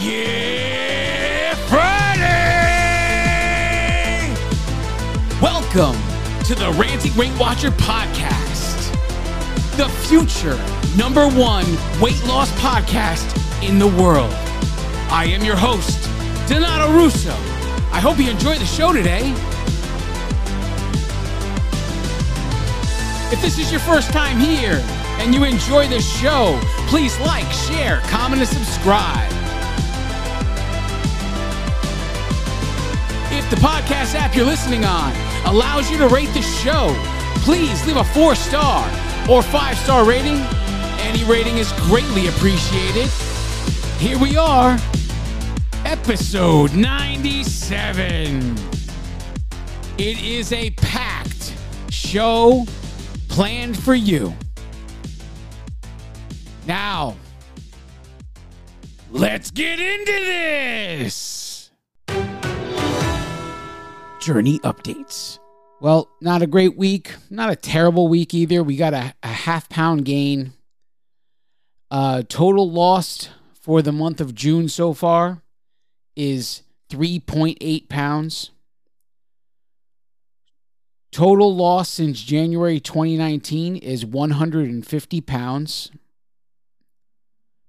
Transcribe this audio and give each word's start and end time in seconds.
Yeah, 0.00 1.54
Friday! 1.70 2.24
Welcome 5.40 5.96
to 6.44 6.54
the 6.54 6.70
Ranting 6.78 7.16
Weight 7.16 7.32
Watcher 7.38 7.70
podcast, 7.70 8.90
the 9.78 9.88
future 9.88 10.58
number 10.96 11.26
one 11.28 11.66
weight 12.00 12.22
loss 12.24 12.50
podcast 12.52 13.26
in 13.66 13.78
the 13.78 13.86
world. 13.86 14.32
I 15.10 15.26
am 15.26 15.44
your 15.44 15.56
host, 15.56 16.08
Donato 16.48 16.92
Russo. 16.92 17.32
I 17.92 18.00
hope 18.00 18.18
you 18.18 18.30
enjoy 18.30 18.58
the 18.58 18.66
show 18.66 18.92
today. 18.92 19.32
If 23.32 23.42
this 23.42 23.58
is 23.58 23.70
your 23.72 23.80
first 23.80 24.12
time 24.12 24.38
here 24.38 24.80
and 25.18 25.34
you 25.34 25.44
enjoy 25.44 25.88
the 25.88 26.00
show, 26.00 26.58
please 26.86 27.18
like, 27.20 27.50
share, 27.50 28.00
comment, 28.04 28.40
and 28.40 28.48
subscribe. 28.48 29.30
If 33.32 33.50
the 33.50 33.56
podcast 33.56 34.14
app 34.14 34.36
you're 34.36 34.46
listening 34.46 34.84
on 34.84 35.12
allows 35.46 35.90
you 35.90 35.98
to 35.98 36.08
rate 36.08 36.32
the 36.34 36.42
show, 36.42 36.94
please 37.42 37.84
leave 37.86 37.96
a 37.96 38.04
four 38.04 38.36
star 38.36 38.88
or 39.28 39.42
five 39.42 39.76
star 39.78 40.04
rating. 40.04 40.40
Any 41.14 41.22
rating 41.30 41.58
is 41.58 41.70
greatly 41.74 42.26
appreciated. 42.26 43.08
Here 44.00 44.18
we 44.18 44.36
are, 44.36 44.76
episode 45.84 46.74
97. 46.74 48.56
It 49.96 50.20
is 50.24 50.52
a 50.52 50.70
packed 50.70 51.54
show 51.88 52.66
planned 53.28 53.78
for 53.78 53.94
you. 53.94 54.34
Now, 56.66 57.14
let's 59.12 59.52
get 59.52 59.78
into 59.78 60.12
this 60.12 61.70
journey 64.18 64.58
updates. 64.64 65.38
Well, 65.80 66.10
not 66.20 66.42
a 66.42 66.48
great 66.48 66.76
week, 66.76 67.14
not 67.30 67.50
a 67.50 67.56
terrible 67.56 68.08
week 68.08 68.34
either. 68.34 68.64
We 68.64 68.76
got 68.76 68.94
a, 68.94 69.14
a 69.22 69.28
half 69.28 69.68
pound 69.68 70.06
gain. 70.06 70.54
Uh, 71.90 72.22
total 72.28 72.70
lost 72.70 73.30
for 73.52 73.82
the 73.82 73.92
month 73.92 74.20
of 74.20 74.34
June 74.34 74.68
so 74.68 74.92
far 74.92 75.42
is 76.16 76.62
3.8 76.90 77.88
pounds. 77.88 78.50
Total 81.12 81.54
loss 81.54 81.88
since 81.88 82.22
January 82.22 82.80
2019 82.80 83.76
is 83.76 84.04
150 84.04 85.20
pounds. 85.20 85.90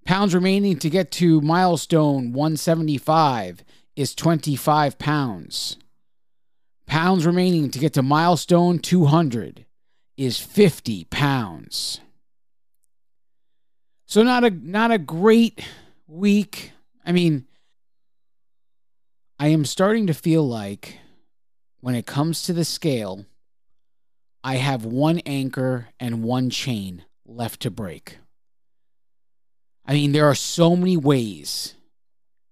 Pounds 0.05 0.35
remaining 0.35 0.77
to 0.79 0.89
get 0.89 1.11
to 1.11 1.41
milestone 1.41 2.33
175 2.33 3.63
is 3.95 4.13
25 4.15 4.97
pounds. 4.97 5.77
Pounds 6.85 7.25
remaining 7.25 7.69
to 7.71 7.79
get 7.79 7.93
to 7.93 8.03
milestone 8.03 8.79
200 8.79 9.65
is 10.17 10.39
50 10.39 11.05
pounds. 11.05 12.01
So 14.05 14.23
not 14.23 14.43
a 14.43 14.49
not 14.49 14.91
a 14.91 14.97
great 14.97 15.65
week. 16.07 16.71
I 17.05 17.11
mean, 17.11 17.45
I 19.39 19.47
am 19.47 19.65
starting 19.65 20.07
to 20.07 20.13
feel 20.13 20.47
like 20.47 20.99
when 21.81 21.95
it 21.95 22.05
comes 22.05 22.43
to 22.43 22.53
the 22.53 22.65
scale, 22.65 23.25
I 24.43 24.55
have 24.55 24.85
one 24.85 25.19
anchor 25.25 25.89
and 25.99 26.23
one 26.23 26.49
chain 26.49 27.03
left 27.25 27.61
to 27.61 27.71
break. 27.71 28.19
I 29.85 29.93
mean, 29.93 30.11
there 30.11 30.27
are 30.27 30.35
so 30.35 30.75
many 30.75 30.97
ways 30.97 31.75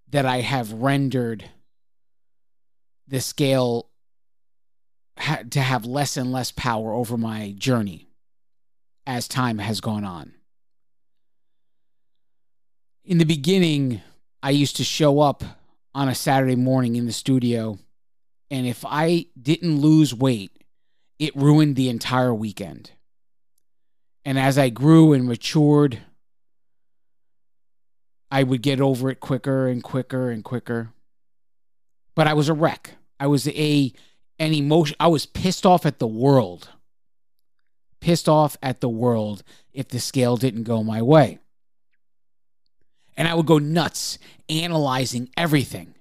that 0.09 0.25
I 0.25 0.41
have 0.41 0.71
rendered 0.73 1.49
the 3.07 3.21
scale 3.21 3.89
ha- 5.17 5.43
to 5.49 5.61
have 5.61 5.85
less 5.85 6.17
and 6.17 6.31
less 6.31 6.51
power 6.51 6.93
over 6.93 7.17
my 7.17 7.53
journey 7.57 8.07
as 9.05 9.27
time 9.27 9.57
has 9.57 9.81
gone 9.81 10.03
on. 10.03 10.33
In 13.05 13.17
the 13.17 13.25
beginning, 13.25 14.01
I 14.41 14.51
used 14.51 14.77
to 14.77 14.85
show 14.85 15.19
up 15.19 15.43
on 15.93 16.07
a 16.07 16.15
Saturday 16.15 16.55
morning 16.55 16.95
in 16.95 17.05
the 17.05 17.11
studio, 17.11 17.77
and 18.49 18.65
if 18.65 18.85
I 18.87 19.25
didn't 19.39 19.81
lose 19.81 20.15
weight, 20.15 20.51
it 21.19 21.35
ruined 21.35 21.75
the 21.75 21.89
entire 21.89 22.33
weekend. 22.33 22.91
And 24.23 24.39
as 24.39 24.57
I 24.57 24.69
grew 24.69 25.11
and 25.11 25.27
matured, 25.27 25.99
I 28.31 28.43
would 28.43 28.61
get 28.61 28.79
over 28.79 29.09
it 29.09 29.19
quicker 29.19 29.67
and 29.67 29.83
quicker 29.83 30.31
and 30.31 30.41
quicker. 30.41 30.93
But 32.15 32.27
I 32.27 32.33
was 32.33 32.47
a 32.47 32.53
wreck. 32.53 32.91
I 33.19 33.27
was 33.27 33.49
a 33.49 33.91
an 34.39 34.53
emotion. 34.53 34.95
I 34.97 35.07
was 35.07 35.25
pissed 35.25 35.65
off 35.65 35.85
at 35.85 35.99
the 35.99 36.07
world. 36.07 36.69
Pissed 37.99 38.29
off 38.29 38.55
at 38.63 38.79
the 38.79 38.89
world 38.89 39.43
if 39.73 39.89
the 39.89 39.99
scale 39.99 40.37
didn't 40.37 40.63
go 40.63 40.83
my 40.83 41.01
way. 41.01 41.39
And 43.15 43.27
I 43.27 43.35
would 43.35 43.45
go 43.45 43.59
nuts 43.59 44.17
analyzing 44.49 45.29
everything, 45.37 45.93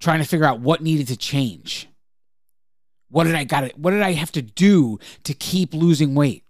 trying 0.00 0.20
to 0.20 0.28
figure 0.28 0.46
out 0.46 0.60
what 0.60 0.82
needed 0.82 1.08
to 1.08 1.16
change. 1.16 1.88
What 3.10 3.24
did 3.24 3.34
I 3.34 3.44
got 3.44 3.64
it? 3.64 3.78
what 3.78 3.92
did 3.92 4.02
I 4.02 4.12
have 4.12 4.32
to 4.32 4.42
do 4.42 4.98
to 5.24 5.34
keep 5.34 5.74
losing 5.74 6.14
weight? 6.14 6.44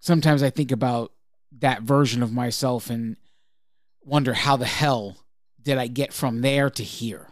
Sometimes 0.00 0.42
I 0.42 0.50
think 0.50 0.72
about 0.72 1.12
that 1.58 1.82
version 1.82 2.22
of 2.22 2.32
myself 2.32 2.88
and 2.88 3.16
wonder 4.04 4.32
how 4.32 4.56
the 4.56 4.66
hell 4.66 5.16
did 5.60 5.76
I 5.76 5.86
get 5.86 6.12
from 6.12 6.40
there 6.40 6.70
to 6.70 6.82
here? 6.84 7.28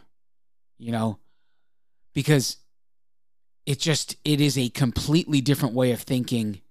you 0.77 0.91
know, 0.91 1.19
because 2.13 2.57
it 3.65 3.79
just 3.79 4.15
it 4.23 4.39
is 4.39 4.57
a 4.57 4.69
completely 4.69 5.41
different 5.41 5.75
way 5.75 5.91
of 5.91 6.01
thinking. 6.01 6.61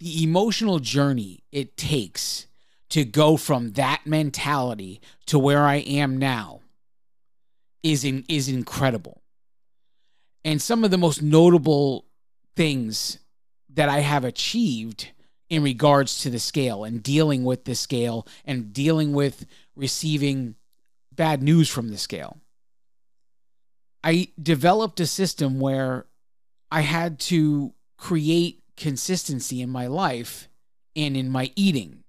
The 0.00 0.24
emotional 0.24 0.78
journey 0.78 1.44
it 1.52 1.76
takes 1.76 2.46
to 2.90 3.04
go 3.04 3.36
from 3.36 3.72
that 3.72 4.06
mentality 4.06 5.00
to 5.26 5.38
where 5.38 5.64
I 5.64 5.76
am 5.76 6.16
now 6.18 6.60
is 7.82 8.04
in, 8.04 8.24
is 8.28 8.48
incredible. 8.48 9.22
And 10.44 10.60
some 10.60 10.84
of 10.84 10.90
the 10.90 10.98
most 10.98 11.22
notable 11.22 12.06
things 12.56 13.18
that 13.68 13.88
I 13.88 14.00
have 14.00 14.24
achieved 14.24 15.10
in 15.48 15.62
regards 15.62 16.22
to 16.22 16.30
the 16.30 16.38
scale 16.38 16.84
and 16.84 17.02
dealing 17.02 17.44
with 17.44 17.64
the 17.64 17.74
scale 17.74 18.26
and 18.44 18.72
dealing 18.72 19.12
with 19.12 19.46
receiving 19.76 20.54
bad 21.12 21.42
news 21.42 21.68
from 21.68 21.90
the 21.90 21.98
scale. 21.98 22.38
I 24.02 24.28
developed 24.40 25.00
a 25.00 25.06
system 25.06 25.60
where 25.60 26.06
I 26.70 26.80
had 26.80 27.18
to 27.20 27.74
create 27.96 28.59
consistency 28.80 29.60
in 29.60 29.70
my 29.70 29.86
life 29.86 30.48
and 30.96 31.16
in 31.16 31.30
my 31.30 31.52
eating. 31.54 32.02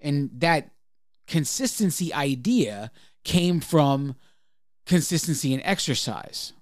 And 0.00 0.30
that 0.34 0.70
consistency 1.26 2.12
idea 2.12 2.90
came 3.24 3.60
from 3.60 4.16
consistency 4.84 5.54
in 5.54 5.62
exercise. 5.62 6.52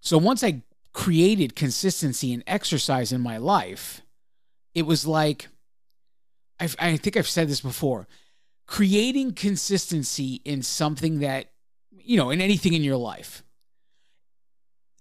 So 0.00 0.18
once 0.18 0.44
I 0.44 0.62
created 0.92 1.56
consistency 1.56 2.32
in 2.32 2.44
exercise 2.46 3.12
in 3.12 3.20
my 3.20 3.38
life, 3.38 4.02
it 4.74 4.82
was 4.82 5.06
like, 5.06 5.48
I've, 6.60 6.76
I 6.78 6.96
think 6.96 7.16
I've 7.16 7.28
said 7.28 7.48
this 7.48 7.60
before 7.60 8.06
creating 8.66 9.32
consistency 9.32 10.42
in 10.44 10.62
something 10.62 11.20
that 11.20 11.46
you 12.08 12.16
know, 12.16 12.30
in 12.30 12.40
anything 12.40 12.72
in 12.72 12.82
your 12.82 12.96
life. 12.96 13.44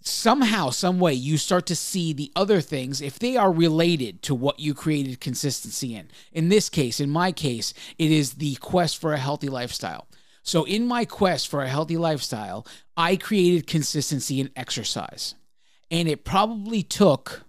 Somehow, 0.07 0.69
some 0.69 1.00
way, 1.00 1.13
you 1.13 1.38
start 1.38 1.65
to 1.68 1.75
see 1.75 2.13
the 2.13 2.31
other 2.36 2.62
things 2.62 3.01
if 3.01 3.19
they 3.19 3.36
are 3.36 3.51
related 3.51 4.21
to 4.24 4.36
what 4.36 4.59
you 4.59 4.74
created 4.74 5.19
consistency 5.19 5.95
in. 5.95 6.09
In 6.31 6.50
this 6.50 6.69
case, 6.69 7.00
in 7.00 7.09
my 7.09 7.31
case, 7.31 7.74
it 7.98 8.12
is 8.12 8.36
the 8.36 8.56
quest 8.56 9.00
for 9.00 9.13
a 9.13 9.18
healthy 9.18 9.50
lifestyle. 9.50 10.07
So, 10.44 10.63
in 10.63 10.88
my 10.88 11.04
quest 11.04 11.50
for 11.50 11.62
a 11.62 11.68
healthy 11.68 11.98
lifestyle, 11.98 12.65
I 12.95 13.18
created 13.18 13.68
consistency 13.68 14.39
in 14.39 14.50
exercise. 14.56 15.36
And 15.92 16.07
it 16.07 16.24
probably 16.24 16.83
took 16.83 17.44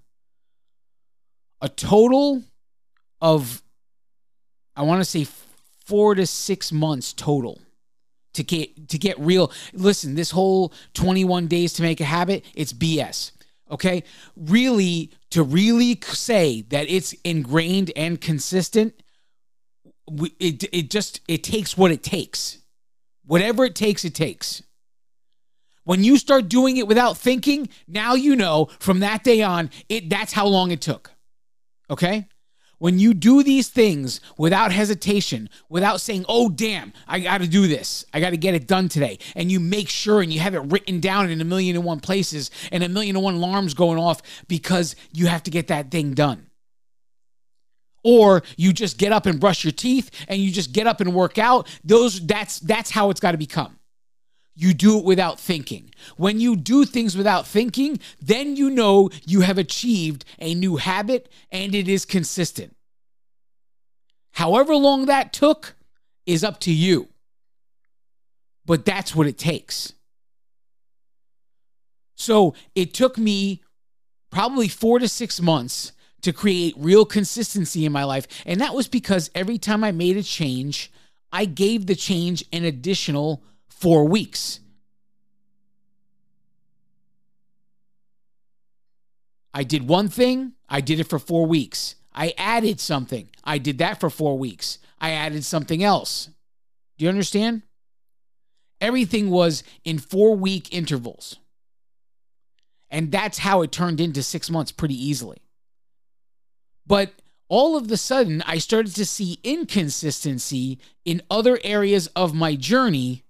a 1.60 1.68
total 1.68 2.42
of, 3.20 3.62
I 4.74 4.82
want 4.82 5.00
to 5.00 5.04
say, 5.04 5.26
four 5.84 6.14
to 6.14 6.26
six 6.26 6.72
months 6.72 7.12
total 7.12 7.60
to 8.38 8.42
get 8.44 8.88
to 8.88 8.98
get 8.98 9.18
real. 9.18 9.52
Listen, 9.72 10.14
this 10.14 10.30
whole 10.30 10.72
21 10.94 11.46
days 11.48 11.72
to 11.74 11.82
make 11.82 12.00
a 12.00 12.04
habit, 12.04 12.44
it's 12.54 12.72
BS. 12.72 13.32
Okay? 13.70 14.02
Really 14.36 15.12
to 15.30 15.42
really 15.42 16.00
say 16.02 16.62
that 16.70 16.88
it's 16.88 17.12
ingrained 17.24 17.92
and 17.94 18.20
consistent 18.20 18.94
it 20.40 20.64
it 20.72 20.90
just 20.90 21.20
it 21.28 21.44
takes 21.44 21.76
what 21.76 21.90
it 21.90 22.02
takes. 22.02 22.58
Whatever 23.26 23.64
it 23.64 23.74
takes 23.74 24.04
it 24.04 24.14
takes. 24.14 24.62
When 25.84 26.04
you 26.04 26.18
start 26.18 26.48
doing 26.48 26.76
it 26.76 26.86
without 26.86 27.16
thinking, 27.16 27.68
now 27.86 28.14
you 28.14 28.36
know 28.36 28.68
from 28.78 29.00
that 29.00 29.24
day 29.24 29.42
on, 29.42 29.70
it 29.88 30.08
that's 30.08 30.32
how 30.32 30.46
long 30.46 30.70
it 30.70 30.80
took. 30.80 31.10
Okay? 31.90 32.26
When 32.78 32.98
you 32.98 33.12
do 33.12 33.42
these 33.42 33.68
things 33.68 34.20
without 34.36 34.72
hesitation, 34.72 35.50
without 35.68 36.00
saying, 36.00 36.24
oh, 36.28 36.48
damn, 36.48 36.92
I 37.08 37.18
got 37.20 37.38
to 37.38 37.48
do 37.48 37.66
this, 37.66 38.04
I 38.14 38.20
got 38.20 38.30
to 38.30 38.36
get 38.36 38.54
it 38.54 38.68
done 38.68 38.88
today, 38.88 39.18
and 39.34 39.50
you 39.50 39.58
make 39.58 39.88
sure 39.88 40.20
and 40.22 40.32
you 40.32 40.40
have 40.40 40.54
it 40.54 40.60
written 40.60 41.00
down 41.00 41.28
in 41.28 41.40
a 41.40 41.44
million 41.44 41.74
and 41.76 41.84
one 41.84 42.00
places 42.00 42.50
and 42.70 42.84
a 42.84 42.88
million 42.88 43.16
and 43.16 43.24
one 43.24 43.34
alarms 43.34 43.74
going 43.74 43.98
off 43.98 44.22
because 44.46 44.94
you 45.12 45.26
have 45.26 45.42
to 45.44 45.50
get 45.50 45.66
that 45.68 45.90
thing 45.90 46.14
done. 46.14 46.46
Or 48.04 48.42
you 48.56 48.72
just 48.72 48.96
get 48.96 49.12
up 49.12 49.26
and 49.26 49.40
brush 49.40 49.64
your 49.64 49.72
teeth 49.72 50.10
and 50.28 50.40
you 50.40 50.52
just 50.52 50.72
get 50.72 50.86
up 50.86 51.00
and 51.00 51.12
work 51.12 51.36
out. 51.36 51.68
Those 51.84 52.24
that's 52.24 52.60
that's 52.60 52.90
how 52.90 53.10
it's 53.10 53.20
got 53.20 53.32
to 53.32 53.38
become. 53.38 53.77
You 54.60 54.74
do 54.74 54.98
it 54.98 55.04
without 55.04 55.38
thinking. 55.38 55.94
When 56.16 56.40
you 56.40 56.56
do 56.56 56.84
things 56.84 57.16
without 57.16 57.46
thinking, 57.46 58.00
then 58.20 58.56
you 58.56 58.70
know 58.70 59.08
you 59.24 59.42
have 59.42 59.56
achieved 59.56 60.24
a 60.40 60.52
new 60.52 60.78
habit 60.78 61.30
and 61.52 61.76
it 61.76 61.86
is 61.86 62.04
consistent. 62.04 62.74
However 64.32 64.74
long 64.74 65.06
that 65.06 65.32
took 65.32 65.76
is 66.26 66.42
up 66.42 66.58
to 66.62 66.72
you. 66.72 67.06
But 68.66 68.84
that's 68.84 69.14
what 69.14 69.28
it 69.28 69.38
takes. 69.38 69.92
So 72.16 72.54
it 72.74 72.92
took 72.92 73.16
me 73.16 73.62
probably 74.28 74.66
four 74.66 74.98
to 74.98 75.08
six 75.08 75.40
months 75.40 75.92
to 76.22 76.32
create 76.32 76.74
real 76.76 77.04
consistency 77.04 77.84
in 77.84 77.92
my 77.92 78.02
life. 78.02 78.26
And 78.44 78.60
that 78.60 78.74
was 78.74 78.88
because 78.88 79.30
every 79.36 79.58
time 79.58 79.84
I 79.84 79.92
made 79.92 80.16
a 80.16 80.22
change, 80.24 80.90
I 81.30 81.44
gave 81.44 81.86
the 81.86 81.94
change 81.94 82.44
an 82.52 82.64
additional 82.64 83.44
four 83.68 84.06
weeks. 84.06 84.60
I 89.54 89.64
did 89.64 89.88
one 89.88 90.08
thing, 90.08 90.52
I 90.68 90.80
did 90.80 91.00
it 91.00 91.08
for 91.08 91.18
four 91.18 91.46
weeks. 91.46 91.96
I 92.14 92.34
added 92.36 92.80
something, 92.80 93.28
I 93.44 93.58
did 93.58 93.78
that 93.78 94.00
for 94.00 94.10
four 94.10 94.38
weeks. 94.38 94.78
I 95.00 95.12
added 95.12 95.44
something 95.44 95.82
else. 95.82 96.30
Do 96.96 97.04
you 97.04 97.08
understand? 97.08 97.62
Everything 98.80 99.30
was 99.30 99.62
in 99.84 99.98
four 99.98 100.36
week 100.36 100.72
intervals. 100.74 101.36
And 102.90 103.12
that's 103.12 103.38
how 103.38 103.62
it 103.62 103.72
turned 103.72 104.00
into 104.00 104.22
six 104.22 104.50
months 104.50 104.72
pretty 104.72 104.94
easily. 104.94 105.38
But 106.86 107.12
all 107.48 107.76
of 107.76 107.88
the 107.88 107.96
sudden, 107.96 108.42
I 108.46 108.58
started 108.58 108.94
to 108.96 109.06
see 109.06 109.38
inconsistency 109.42 110.78
in 111.04 111.22
other 111.30 111.58
areas 111.62 112.06
of 112.08 112.34
my 112.34 112.56
journey 112.56 113.24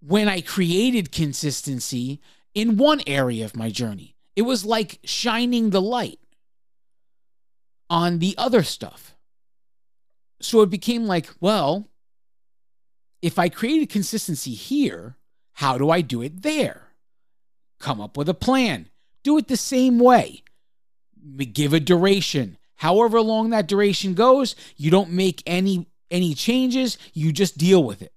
when 0.00 0.28
I 0.28 0.40
created 0.40 1.12
consistency 1.12 2.20
in 2.54 2.76
one 2.76 3.02
area 3.06 3.44
of 3.44 3.56
my 3.56 3.70
journey. 3.70 4.16
It 4.34 4.42
was 4.42 4.64
like 4.64 4.98
shining 5.04 5.70
the 5.70 5.80
light 5.80 6.18
on 7.88 8.18
the 8.18 8.34
other 8.36 8.62
stuff. 8.62 9.16
So 10.40 10.62
it 10.62 10.70
became 10.70 11.06
like, 11.06 11.28
well, 11.40 11.88
if 13.22 13.38
I 13.38 13.48
created 13.48 13.88
consistency 13.88 14.52
here, 14.52 15.16
how 15.54 15.78
do 15.78 15.90
I 15.90 16.02
do 16.02 16.22
it 16.22 16.42
there? 16.42 16.92
Come 17.78 18.00
up 18.00 18.16
with 18.16 18.28
a 18.28 18.34
plan. 18.34 18.90
Do 19.22 19.38
it 19.38 19.48
the 19.48 19.56
same 19.56 19.98
way. 19.98 20.42
Give 21.52 21.72
a 21.72 21.80
duration. 21.80 22.58
However 22.76 23.20
long 23.20 23.50
that 23.50 23.66
duration 23.66 24.14
goes, 24.14 24.54
you 24.76 24.90
don't 24.90 25.10
make 25.10 25.42
any 25.46 25.88
any 26.08 26.34
changes, 26.34 26.98
you 27.14 27.32
just 27.32 27.58
deal 27.58 27.82
with 27.82 28.00
it. 28.00 28.12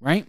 Right? 0.00 0.28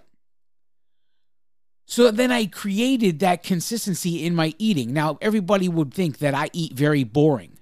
So 1.85 2.09
then 2.09 2.31
I 2.31 2.47
created 2.47 3.19
that 3.19 3.43
consistency 3.43 4.25
in 4.25 4.35
my 4.35 4.53
eating. 4.57 4.91
Now, 4.91 5.17
everybody 5.21 5.69
would 5.69 5.93
think 5.93 6.17
that 6.17 6.33
I 6.33 6.49
eat 6.51 6.73
very 6.73 7.03
boring. 7.03 7.59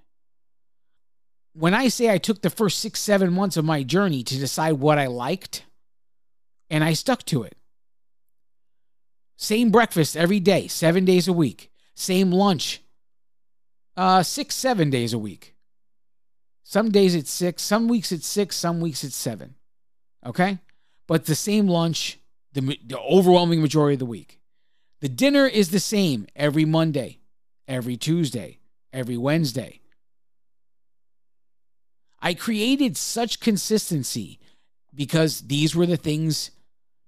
When 1.53 1.73
I 1.73 1.89
say 1.89 2.09
I 2.09 2.17
took 2.17 2.41
the 2.41 2.49
first 2.49 2.79
six, 2.79 2.99
seven 2.99 3.33
months 3.33 3.57
of 3.57 3.65
my 3.65 3.83
journey 3.83 4.23
to 4.23 4.39
decide 4.39 4.73
what 4.73 4.97
I 4.97 5.07
liked, 5.07 5.65
and 6.69 6.83
I 6.83 6.93
stuck 6.93 7.23
to 7.25 7.43
it. 7.43 7.55
Same 9.37 9.69
breakfast 9.69 10.15
every 10.15 10.39
day, 10.39 10.67
seven 10.67 11.05
days 11.05 11.27
a 11.27 11.33
week. 11.33 11.69
Same 11.95 12.31
lunch, 12.31 12.81
uh, 13.95 14.23
six, 14.23 14.55
seven 14.55 14.89
days 14.89 15.13
a 15.13 15.19
week. 15.19 15.55
Some 16.63 16.89
days 16.89 17.13
it's 17.13 17.29
six, 17.29 17.61
some 17.61 17.87
weeks 17.87 18.11
it's 18.11 18.25
six, 18.25 18.55
some 18.55 18.79
weeks 18.79 19.03
it's 19.03 19.15
seven. 19.15 19.55
Okay? 20.25 20.59
But 21.07 21.25
the 21.25 21.35
same 21.35 21.67
lunch 21.67 22.17
the, 22.53 22.79
the 22.85 22.99
overwhelming 22.99 23.61
majority 23.61 23.93
of 23.93 23.99
the 23.99 24.05
week. 24.05 24.39
The 25.01 25.09
dinner 25.09 25.45
is 25.45 25.71
the 25.71 25.79
same 25.79 26.27
every 26.35 26.65
Monday, 26.65 27.19
every 27.67 27.97
Tuesday, 27.97 28.59
every 28.91 29.17
Wednesday. 29.17 29.81
I 32.21 32.33
created 32.33 32.95
such 32.95 33.41
consistency 33.41 34.39
because 34.95 35.41
these 35.41 35.75
were 35.75 35.85
the 35.85 35.97
things. 35.97 36.51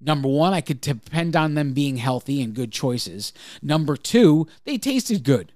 Number 0.01 0.27
one, 0.27 0.53
I 0.53 0.59
could 0.59 0.81
depend 0.81 1.37
on 1.37 1.53
them 1.53 1.71
being 1.71 1.97
healthy 1.97 2.41
and 2.41 2.53
good 2.53 2.73
choices. 2.73 3.31
Number 3.61 3.95
two, 3.95 4.47
they 4.65 4.77
tasted 4.77 5.23
good 5.23 5.53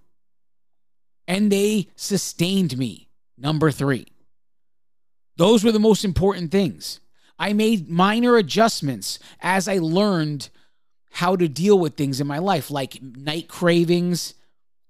and 1.27 1.51
they 1.51 1.89
sustained 1.95 2.77
me. 2.77 3.09
Number 3.37 3.69
three, 3.69 4.07
those 5.35 5.63
were 5.63 5.71
the 5.71 5.79
most 5.79 6.05
important 6.05 6.51
things. 6.51 6.99
I 7.39 7.53
made 7.53 7.89
minor 7.89 8.35
adjustments 8.35 9.17
as 9.39 9.67
I 9.67 9.77
learned 9.77 10.49
how 11.11 11.35
to 11.37 11.47
deal 11.47 11.79
with 11.79 11.95
things 11.95 12.19
in 12.19 12.27
my 12.27 12.37
life, 12.37 12.69
like 12.69 13.01
night 13.01 13.47
cravings. 13.47 14.33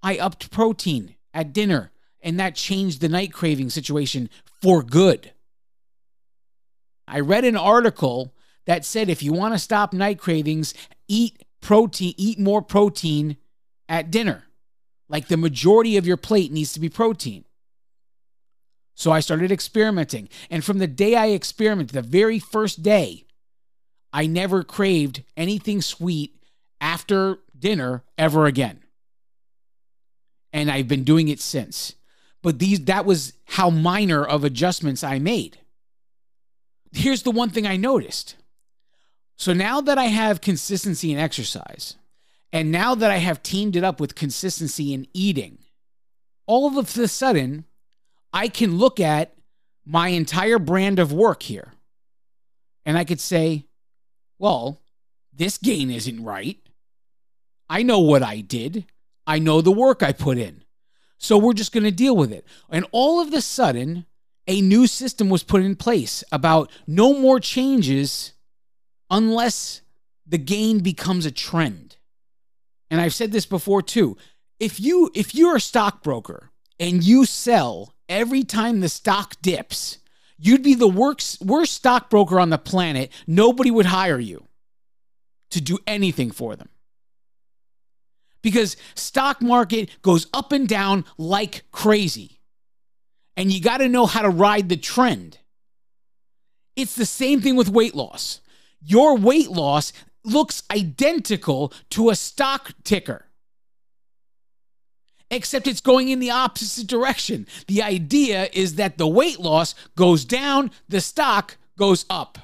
I 0.02 0.18
upped 0.18 0.50
protein 0.50 1.14
at 1.32 1.52
dinner, 1.52 1.92
and 2.20 2.38
that 2.40 2.56
changed 2.56 3.00
the 3.00 3.08
night 3.08 3.32
craving 3.32 3.70
situation 3.70 4.28
for 4.60 4.82
good. 4.82 5.32
I 7.06 7.20
read 7.20 7.44
an 7.44 7.56
article 7.56 8.34
that 8.66 8.84
said 8.84 9.08
if 9.08 9.22
you 9.22 9.32
want 9.32 9.54
to 9.54 9.58
stop 9.58 9.92
night 9.92 10.18
cravings, 10.18 10.74
eat 11.08 11.44
protein, 11.60 12.14
eat 12.16 12.38
more 12.38 12.62
protein 12.62 13.36
at 13.88 14.10
dinner. 14.10 14.44
Like 15.08 15.28
the 15.28 15.36
majority 15.36 15.96
of 15.96 16.06
your 16.06 16.16
plate 16.16 16.52
needs 16.52 16.72
to 16.74 16.80
be 16.80 16.88
protein. 16.88 17.44
So 19.00 19.10
I 19.12 19.20
started 19.20 19.50
experimenting. 19.50 20.28
And 20.50 20.62
from 20.62 20.76
the 20.76 20.86
day 20.86 21.16
I 21.16 21.28
experimented, 21.28 21.94
the 21.94 22.02
very 22.02 22.38
first 22.38 22.82
day, 22.82 23.24
I 24.12 24.26
never 24.26 24.62
craved 24.62 25.24
anything 25.38 25.80
sweet 25.80 26.34
after 26.82 27.38
dinner 27.58 28.04
ever 28.18 28.44
again. 28.44 28.80
And 30.52 30.70
I've 30.70 30.86
been 30.86 31.02
doing 31.02 31.28
it 31.28 31.40
since. 31.40 31.94
But 32.42 32.58
these 32.58 32.84
that 32.84 33.06
was 33.06 33.32
how 33.46 33.70
minor 33.70 34.22
of 34.22 34.44
adjustments 34.44 35.02
I 35.02 35.18
made. 35.18 35.56
Here's 36.92 37.22
the 37.22 37.30
one 37.30 37.48
thing 37.48 37.66
I 37.66 37.78
noticed. 37.78 38.36
So 39.34 39.54
now 39.54 39.80
that 39.80 39.96
I 39.96 40.08
have 40.08 40.42
consistency 40.42 41.10
in 41.10 41.18
exercise, 41.18 41.96
and 42.52 42.70
now 42.70 42.94
that 42.94 43.10
I 43.10 43.16
have 43.16 43.42
teamed 43.42 43.76
it 43.76 43.84
up 43.84 43.98
with 43.98 44.14
consistency 44.14 44.92
in 44.92 45.06
eating, 45.14 45.56
all 46.44 46.66
of 46.66 46.76
a 46.76 47.08
sudden, 47.08 47.64
I 48.32 48.48
can 48.48 48.78
look 48.78 49.00
at 49.00 49.34
my 49.84 50.08
entire 50.08 50.58
brand 50.58 50.98
of 50.98 51.12
work 51.12 51.42
here 51.42 51.72
and 52.86 52.96
I 52.96 53.04
could 53.04 53.20
say, 53.20 53.66
well, 54.38 54.80
this 55.32 55.58
gain 55.58 55.90
isn't 55.90 56.24
right. 56.24 56.58
I 57.68 57.82
know 57.82 58.00
what 58.00 58.22
I 58.22 58.40
did, 58.40 58.86
I 59.26 59.38
know 59.38 59.60
the 59.60 59.70
work 59.70 60.02
I 60.02 60.12
put 60.12 60.38
in. 60.38 60.64
So 61.18 61.36
we're 61.36 61.52
just 61.52 61.72
going 61.72 61.84
to 61.84 61.90
deal 61.90 62.16
with 62.16 62.32
it. 62.32 62.46
And 62.70 62.86
all 62.92 63.20
of 63.20 63.32
a 63.32 63.42
sudden, 63.42 64.06
a 64.46 64.60
new 64.60 64.86
system 64.86 65.28
was 65.28 65.42
put 65.42 65.62
in 65.62 65.76
place 65.76 66.24
about 66.32 66.70
no 66.86 67.12
more 67.12 67.38
changes 67.38 68.32
unless 69.10 69.82
the 70.26 70.38
gain 70.38 70.80
becomes 70.80 71.26
a 71.26 71.30
trend. 71.30 71.96
And 72.90 73.00
I've 73.00 73.14
said 73.14 73.32
this 73.32 73.46
before 73.46 73.82
too. 73.82 74.16
If 74.58 74.80
you 74.80 75.10
if 75.14 75.34
you're 75.34 75.56
a 75.56 75.60
stockbroker 75.60 76.50
and 76.78 77.04
you 77.04 77.24
sell 77.24 77.94
every 78.10 78.42
time 78.42 78.80
the 78.80 78.88
stock 78.90 79.36
dips, 79.40 79.98
you'd 80.36 80.62
be 80.62 80.74
the 80.74 80.88
worst, 80.88 81.40
worst 81.40 81.72
stockbroker 81.72 82.38
on 82.38 82.50
the 82.50 82.58
planet. 82.58 83.10
Nobody 83.26 83.70
would 83.70 83.86
hire 83.86 84.18
you 84.18 84.46
to 85.52 85.60
do 85.60 85.78
anything 85.86 86.30
for 86.30 86.56
them. 86.56 86.68
Because 88.42 88.76
stock 88.94 89.40
market 89.40 89.90
goes 90.02 90.26
up 90.34 90.52
and 90.52 90.68
down 90.68 91.04
like 91.16 91.64
crazy. 91.72 92.40
And 93.36 93.52
you 93.52 93.60
got 93.60 93.78
to 93.78 93.88
know 93.88 94.06
how 94.06 94.22
to 94.22 94.28
ride 94.28 94.68
the 94.68 94.76
trend. 94.76 95.38
It's 96.76 96.96
the 96.96 97.06
same 97.06 97.40
thing 97.40 97.56
with 97.56 97.68
weight 97.68 97.94
loss. 97.94 98.40
Your 98.82 99.16
weight 99.16 99.50
loss 99.50 99.92
looks 100.24 100.62
identical 100.70 101.72
to 101.90 102.10
a 102.10 102.14
stock 102.14 102.72
ticker. 102.82 103.26
Except 105.30 105.66
it's 105.66 105.80
going 105.80 106.08
in 106.08 106.18
the 106.18 106.30
opposite 106.30 106.86
direction. 106.86 107.46
The 107.68 107.82
idea 107.82 108.48
is 108.52 108.74
that 108.74 108.98
the 108.98 109.06
weight 109.06 109.40
loss 109.40 109.74
goes 109.96 110.24
down, 110.24 110.70
the 110.88 111.00
stock 111.00 111.56
goes 111.78 112.04
up. 112.10 112.38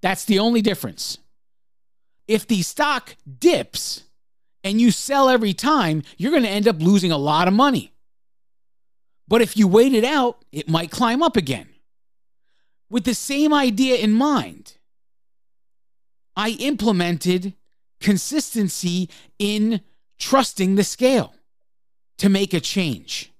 That's 0.00 0.24
the 0.24 0.38
only 0.38 0.62
difference. 0.62 1.18
If 2.26 2.46
the 2.46 2.62
stock 2.62 3.16
dips 3.38 4.04
and 4.64 4.80
you 4.80 4.90
sell 4.90 5.28
every 5.28 5.52
time, 5.52 6.02
you're 6.16 6.30
going 6.30 6.44
to 6.44 6.48
end 6.48 6.66
up 6.66 6.80
losing 6.80 7.12
a 7.12 7.18
lot 7.18 7.46
of 7.48 7.54
money. 7.54 7.92
But 9.28 9.42
if 9.42 9.56
you 9.56 9.68
wait 9.68 9.92
it 9.92 10.04
out, 10.04 10.44
it 10.50 10.68
might 10.68 10.90
climb 10.90 11.22
up 11.22 11.36
again. 11.36 11.68
With 12.90 13.04
the 13.04 13.14
same 13.14 13.54
idea 13.54 13.96
in 13.96 14.12
mind, 14.12 14.76
I 16.36 16.50
implemented 16.50 17.54
consistency 18.00 19.08
in 19.38 19.80
trusting 20.18 20.74
the 20.74 20.84
scale 20.84 21.34
to 22.18 22.28
make 22.28 22.54
a 22.54 22.60
change. 22.60 23.32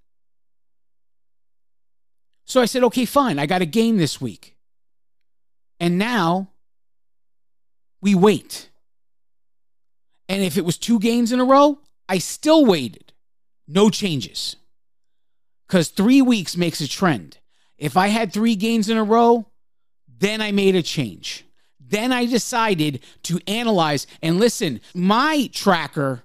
So 2.45 2.61
I 2.61 2.67
said, 2.67 2.85
okay, 2.85 3.05
fine, 3.05 3.38
I 3.38 3.47
got 3.47 3.62
a 3.62 3.67
game 3.67 3.97
this 3.97 4.21
week. 4.21 4.57
And 5.81 5.99
now 5.99 6.50
we 8.00 8.14
wait. 8.14 8.69
And 10.29 10.43
if 10.43 10.57
it 10.57 10.64
was 10.64 10.79
two 10.79 10.99
games 10.99 11.33
in 11.33 11.41
a 11.41 11.45
row, 11.45 11.79
I 12.09 12.19
still 12.19 12.64
waited. 12.64 13.12
No 13.67 13.91
changes. 13.91 14.57
Because 15.67 15.88
three 15.88 16.21
weeks 16.21 16.57
makes 16.57 16.81
a 16.81 16.88
trend. 16.88 17.38
If 17.79 17.97
I 17.97 18.09
had 18.09 18.33
three 18.33 18.55
games 18.55 18.88
in 18.88 18.97
a 18.97 19.05
row, 19.05 19.47
then 20.07 20.41
I 20.41 20.52
made 20.52 20.75
a 20.75 20.83
change. 20.83 21.45
Then 21.81 22.12
I 22.12 22.26
decided 22.26 23.00
to 23.25 23.41
analyze 23.47 24.07
and 24.23 24.38
listen. 24.38 24.81
My 24.95 25.50
tracker 25.52 26.23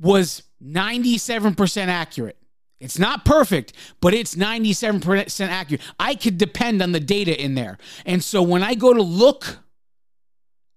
was 0.00 0.42
97% 0.62 1.86
accurate. 1.88 2.38
It's 2.78 2.98
not 2.98 3.24
perfect, 3.24 3.72
but 4.00 4.12
it's 4.12 4.34
97% 4.34 5.48
accurate. 5.48 5.80
I 5.98 6.14
could 6.14 6.36
depend 6.36 6.82
on 6.82 6.92
the 6.92 7.00
data 7.00 7.40
in 7.40 7.54
there. 7.54 7.78
And 8.04 8.22
so 8.22 8.42
when 8.42 8.62
I 8.62 8.74
go 8.74 8.92
to 8.92 9.02
look 9.02 9.58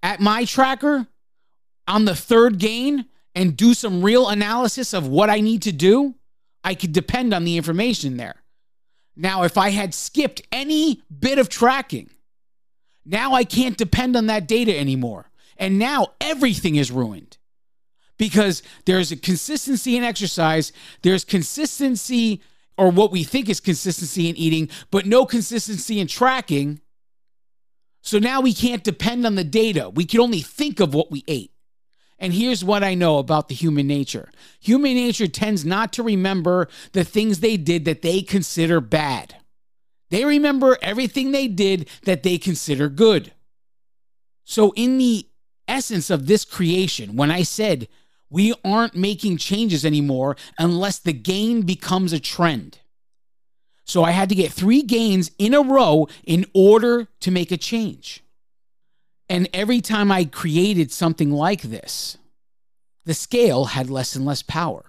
at 0.02 0.20
my 0.22 0.46
tracker 0.46 1.08
on 1.88 2.06
the 2.06 2.16
third 2.16 2.58
gain 2.58 3.06
and 3.36 3.58
do 3.58 3.74
some 3.74 4.02
real 4.02 4.30
analysis 4.30 4.94
of 4.94 5.08
what 5.08 5.30
I 5.30 5.42
need 5.42 5.62
to 5.64 5.72
do, 5.72 6.16
I 6.64 6.74
could 6.76 6.94
depend 6.94 7.34
on 7.34 7.44
the 7.44 7.58
information 7.58 8.18
there. 8.18 8.44
Now, 9.16 9.44
if 9.44 9.58
I 9.58 9.72
had 9.72 9.94
skipped 9.94 10.42
any 10.52 11.02
bit 11.20 11.40
of 11.40 11.50
tracking, 11.50 12.10
now 13.06 13.34
I 13.34 13.44
can't 13.44 13.78
depend 13.78 14.16
on 14.16 14.28
that 14.28 14.48
data 14.48 14.78
anymore. 14.78 15.30
And 15.58 15.78
now 15.78 16.14
everything 16.22 16.76
is 16.76 16.92
ruined 16.92 17.39
because 18.20 18.62
there's 18.86 19.12
a 19.12 19.18
consistency 19.18 19.98
in 19.98 20.04
exercise, 20.04 20.72
there's 21.02 21.26
consistency 21.26 22.44
or 22.78 22.92
what 22.92 23.12
we 23.12 23.24
think 23.24 23.50
is 23.50 23.60
consistency 23.60 24.30
in 24.30 24.36
eating, 24.36 24.70
but 24.92 25.08
no 25.08 25.26
consistency 25.26 26.00
in 26.00 26.06
tracking. 26.06 26.82
So 28.02 28.20
now 28.20 28.42
we 28.42 28.54
can't 28.54 28.84
depend 28.84 29.26
on 29.26 29.36
the 29.36 29.44
data. 29.44 29.90
We 29.90 30.06
can 30.06 30.20
only 30.20 30.42
think 30.42 30.80
of 30.80 30.94
what 30.94 31.10
we 31.10 31.24
ate. 31.28 31.52
And 32.20 32.34
here's 32.34 32.64
what 32.64 32.84
I 32.84 32.96
know 32.96 33.18
about 33.18 33.48
the 33.48 33.56
human 33.56 33.88
nature 33.88 34.30
human 34.60 34.94
nature 34.94 35.28
tends 35.28 35.66
not 35.66 35.94
to 35.94 36.04
remember 36.04 36.68
the 36.92 37.06
things 37.06 37.40
they 37.40 37.56
did 37.58 37.86
that 37.86 38.02
they 38.02 38.22
consider 38.22 38.82
bad. 38.82 39.38
They 40.10 40.26
remember 40.26 40.78
everything 40.82 41.32
they 41.32 41.48
did 41.48 41.88
that 42.04 42.24
they 42.24 42.38
consider 42.38 42.90
good. 42.90 43.32
So, 44.44 44.74
in 44.76 44.98
the 44.98 45.28
essence 45.68 46.10
of 46.10 46.26
this 46.26 46.44
creation, 46.44 47.16
when 47.16 47.32
I 47.32 47.44
said 47.44 47.88
we 48.30 48.54
aren't 48.64 48.96
making 48.96 49.38
changes 49.38 49.86
anymore 49.86 50.36
unless 50.58 51.00
the 51.00 51.14
gain 51.14 51.62
becomes 51.62 52.14
a 52.14 52.20
trend. 52.20 52.80
So 53.86 54.04
I 54.04 54.12
had 54.12 54.30
to 54.30 54.36
get 54.36 54.52
three 54.52 54.84
gains 54.84 55.32
in 55.40 55.54
a 55.54 55.62
row 55.62 56.08
in 56.24 56.46
order 56.54 57.08
to 57.22 57.32
make 57.32 57.52
a 57.52 57.58
change. 57.58 58.24
And 59.28 59.50
every 59.54 59.82
time 59.82 60.12
I 60.12 60.26
created 60.26 60.92
something 60.92 61.32
like 61.32 61.64
this, 61.64 62.18
the 63.06 63.14
scale 63.14 63.66
had 63.66 63.90
less 63.90 64.16
and 64.16 64.26
less 64.26 64.44
power. 64.44 64.86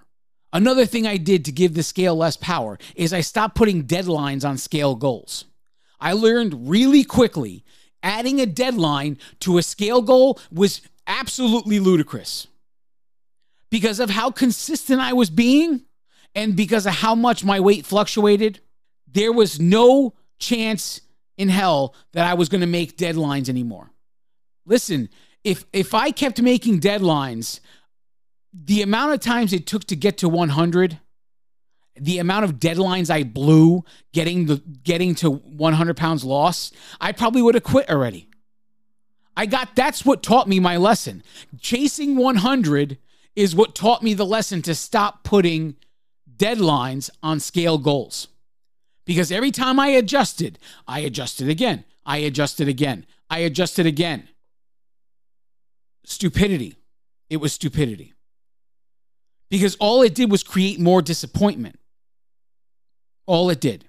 Another 0.53 0.85
thing 0.85 1.07
I 1.07 1.17
did 1.17 1.45
to 1.45 1.53
give 1.53 1.75
the 1.75 1.83
scale 1.83 2.17
less 2.17 2.37
power 2.37 2.79
is 2.95 3.13
I 3.13 3.21
stopped 3.21 3.55
putting 3.55 3.85
deadlines 3.85 4.47
on 4.47 4.59
scale 4.59 4.97
goals. 4.97 5.45
I 6.01 6.13
learned 6.13 6.69
really 6.69 7.05
quickly 7.05 7.65
adding 8.03 8.41
a 8.41 8.47
deadline 8.47 9.19
to 9.41 9.59
a 9.59 9.63
scale 9.63 10.03
goal 10.03 10.39
was 10.51 10.81
absolutely 11.07 11.79
ludicrous 11.81 12.47
because 13.71 14.01
of 14.01 14.11
how 14.11 14.31
consistent 14.31 15.01
I 15.01 15.13
was 15.13 15.31
being 15.31 15.83
and 16.35 16.57
because 16.57 16.87
of 16.87 16.95
how 16.95 17.15
much 17.15 17.45
my 17.45 17.61
weight 17.61 17.87
fluctuated, 17.87 18.61
there 19.07 19.33
was 19.33 19.59
no 19.59 20.15
chance 20.39 21.01
in 21.37 21.49
hell 21.49 21.95
that 22.13 22.27
I 22.27 22.35
was 22.35 22.49
going 22.49 22.61
to 22.61 22.67
make 22.67 22.97
deadlines 22.97 23.49
anymore. 23.49 23.91
Listen, 24.67 25.09
if 25.43 25.65
if 25.73 25.95
I 25.95 26.11
kept 26.11 26.41
making 26.41 26.81
deadlines, 26.81 27.61
the 28.53 28.83
amount 28.83 29.13
of 29.13 29.21
times 29.21 29.53
it 29.53 29.67
took 29.67 29.85
to 29.85 29.97
get 29.97 30.19
to 30.19 30.29
100, 30.29 31.01
the 31.97 32.19
amount 32.19 32.45
of 32.45 32.55
deadlines 32.55 33.11
I 33.11 33.23
blew 33.23 33.85
getting 34.13 34.47
the 34.47 34.57
getting 34.83 35.15
to 35.17 35.31
100 35.31 35.97
pounds 35.97 36.25
loss, 36.25 36.73
I 37.01 37.13
probably 37.13 37.43
would 37.43 37.55
have 37.55 37.65
quit 37.65 37.89
already. 37.89 38.29
I 39.37 39.47
got 39.47 39.75
that's 39.75 40.05
what 40.05 40.23
taught 40.23 40.49
me 40.49 40.61
my 40.61 40.77
lesson. 40.77 41.23
Chasing 41.61 42.17
100 42.17 42.99
is 43.37 43.55
what 43.55 43.75
taught 43.75 44.03
me 44.03 44.15
the 44.15 44.27
lesson 44.27 44.63
to 44.63 44.75
stop 44.75 45.25
putting 45.25 45.77
deadlines 46.37 47.11
on 47.23 47.41
scale 47.41 47.79
goals. 47.79 48.29
Because 49.05 49.33
every 49.33 49.51
time 49.51 49.79
I 49.81 49.89
adjusted, 49.89 50.59
I 50.87 51.01
adjusted 51.01 51.49
again, 51.49 51.85
I 52.05 52.19
adjusted 52.19 52.69
again, 52.69 53.07
I 53.29 53.41
adjusted 53.41 53.87
again. 53.87 54.29
Stupidity. 56.05 56.77
It 57.29 57.37
was 57.37 57.53
stupidity. 57.53 58.15
Because 59.49 59.77
all 59.77 60.03
it 60.03 60.15
did 60.15 60.31
was 60.31 60.43
create 60.43 60.81
more 60.81 61.03
disappointment. 61.03 61.79
All 63.27 63.51
it 63.51 63.61
did. 63.61 63.85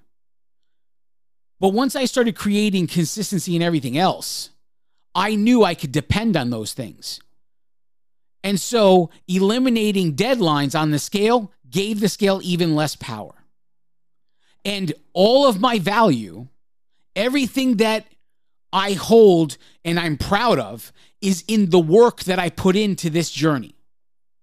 But 1.59 1.69
once 1.69 1.95
I 1.95 2.05
started 2.05 2.35
creating 2.35 2.87
consistency 2.87 3.55
in 3.55 3.61
everything 3.61 3.97
else, 3.97 4.49
I 5.13 5.35
knew 5.35 5.63
I 5.63 5.75
could 5.75 5.91
depend 5.91 6.35
on 6.35 6.49
those 6.49 6.73
things. 6.73 7.19
And 8.43 8.59
so 8.59 9.09
eliminating 9.27 10.15
deadlines 10.15 10.79
on 10.79 10.91
the 10.91 10.99
scale 10.99 11.51
gave 11.69 11.99
the 11.99 12.09
scale 12.09 12.39
even 12.43 12.75
less 12.75 12.95
power. 12.95 13.33
And 14.65 14.93
all 15.13 15.47
of 15.47 15.59
my 15.59 15.79
value, 15.79 16.47
everything 17.15 17.77
that 17.77 18.05
I 18.73 18.93
hold 18.93 19.57
and 19.83 19.99
I'm 19.99 20.17
proud 20.17 20.59
of, 20.59 20.91
is 21.21 21.43
in 21.47 21.69
the 21.69 21.79
work 21.79 22.23
that 22.23 22.39
I 22.39 22.49
put 22.49 22.75
into 22.75 23.09
this 23.09 23.31
journey. 23.31 23.75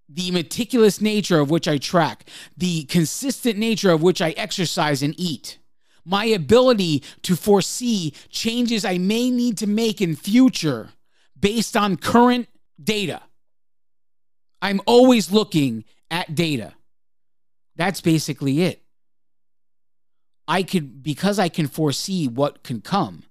The 0.09 0.31
meticulous 0.31 1.01
nature 1.01 1.39
of 1.39 1.51
which 1.51 1.69
I 1.69 1.79
track, 1.79 2.29
the 2.57 2.85
consistent 2.85 3.59
nature 3.59 3.91
of 3.91 4.03
which 4.03 4.23
I 4.23 4.31
exercise 4.31 5.03
and 5.03 5.15
eat, 5.19 5.59
my 6.05 6.25
ability 6.25 7.03
to 7.23 7.37
foresee 7.37 8.15
changes 8.31 8.85
I 8.85 8.97
may 8.97 9.31
need 9.31 9.59
to 9.59 9.67
make 9.67 10.01
in 10.01 10.17
future 10.17 10.91
based 11.39 11.77
on 11.77 11.97
current 11.97 12.49
data 12.83 13.21
I'm 14.61 14.81
always 14.87 15.31
looking 15.31 15.85
at 16.11 16.35
data. 16.35 16.75
That's 17.77 18.01
basically 18.01 18.63
it. 18.63 18.83
I 20.47 20.63
could, 20.63 21.03
because 21.03 21.39
I 21.39 21.49
can 21.49 21.69
foresee 21.69 22.27
what 22.27 22.63
can 22.63 22.81
come. 22.81 23.25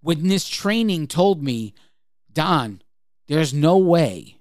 When 0.00 0.28
this 0.28 0.48
training 0.48 1.06
told 1.06 1.42
me, 1.42 1.74
Don, 2.32 2.82
there's 3.28 3.54
no 3.54 3.76
way 3.76 4.38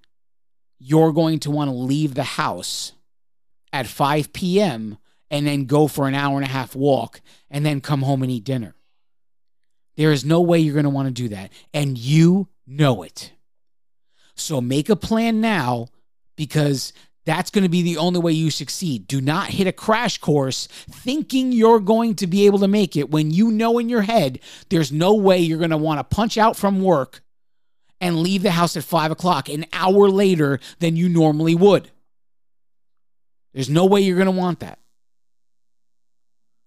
you're 0.79 1.11
going 1.11 1.39
to 1.39 1.51
want 1.51 1.69
to 1.69 1.75
leave 1.75 2.15
the 2.15 2.23
house 2.23 2.93
at 3.71 3.85
5 3.85 4.33
p.m. 4.33 4.97
and 5.29 5.45
then 5.45 5.65
go 5.65 5.87
for 5.87 6.07
an 6.07 6.15
hour 6.15 6.37
and 6.37 6.45
a 6.45 6.49
half 6.49 6.75
walk 6.75 7.21
and 7.49 7.65
then 7.65 7.81
come 7.81 8.01
home 8.01 8.23
and 8.23 8.31
eat 8.31 8.43
dinner. 8.43 8.73
There 9.97 10.11
is 10.11 10.25
no 10.25 10.41
way 10.41 10.59
you're 10.59 10.73
going 10.73 10.85
to 10.85 10.89
want 10.89 11.07
to 11.07 11.13
do 11.13 11.29
that. 11.29 11.51
And 11.73 11.97
you 11.97 12.47
know 12.65 13.03
it. 13.03 13.33
So 14.35 14.61
make 14.61 14.89
a 14.89 14.95
plan 14.95 15.41
now 15.41 15.89
because 16.35 16.93
that's 17.25 17.51
going 17.51 17.63
to 17.63 17.69
be 17.69 17.83
the 17.83 17.97
only 17.97 18.19
way 18.19 18.31
you 18.31 18.49
succeed. 18.49 19.07
Do 19.07 19.21
not 19.21 19.47
hit 19.47 19.67
a 19.67 19.71
crash 19.71 20.17
course 20.17 20.67
thinking 20.67 21.51
you're 21.51 21.79
going 21.79 22.15
to 22.15 22.27
be 22.27 22.45
able 22.45 22.59
to 22.59 22.67
make 22.67 22.95
it 22.95 23.11
when 23.11 23.31
you 23.31 23.51
know 23.51 23.77
in 23.77 23.89
your 23.89 24.01
head 24.01 24.39
there's 24.69 24.91
no 24.91 25.13
way 25.13 25.39
you're 25.39 25.59
going 25.59 25.69
to 25.69 25.77
want 25.77 25.99
to 25.99 26.15
punch 26.15 26.37
out 26.37 26.57
from 26.57 26.81
work 26.81 27.21
and 27.99 28.21
leave 28.21 28.41
the 28.41 28.51
house 28.51 28.75
at 28.75 28.83
five 28.83 29.11
o'clock 29.11 29.47
an 29.47 29.65
hour 29.71 30.09
later 30.09 30.59
than 30.79 30.95
you 30.95 31.07
normally 31.07 31.53
would. 31.53 31.91
There's 33.53 33.69
no 33.69 33.85
way 33.85 34.01
you're 34.01 34.17
going 34.17 34.25
to 34.25 34.31
want 34.31 34.61
that. 34.61 34.79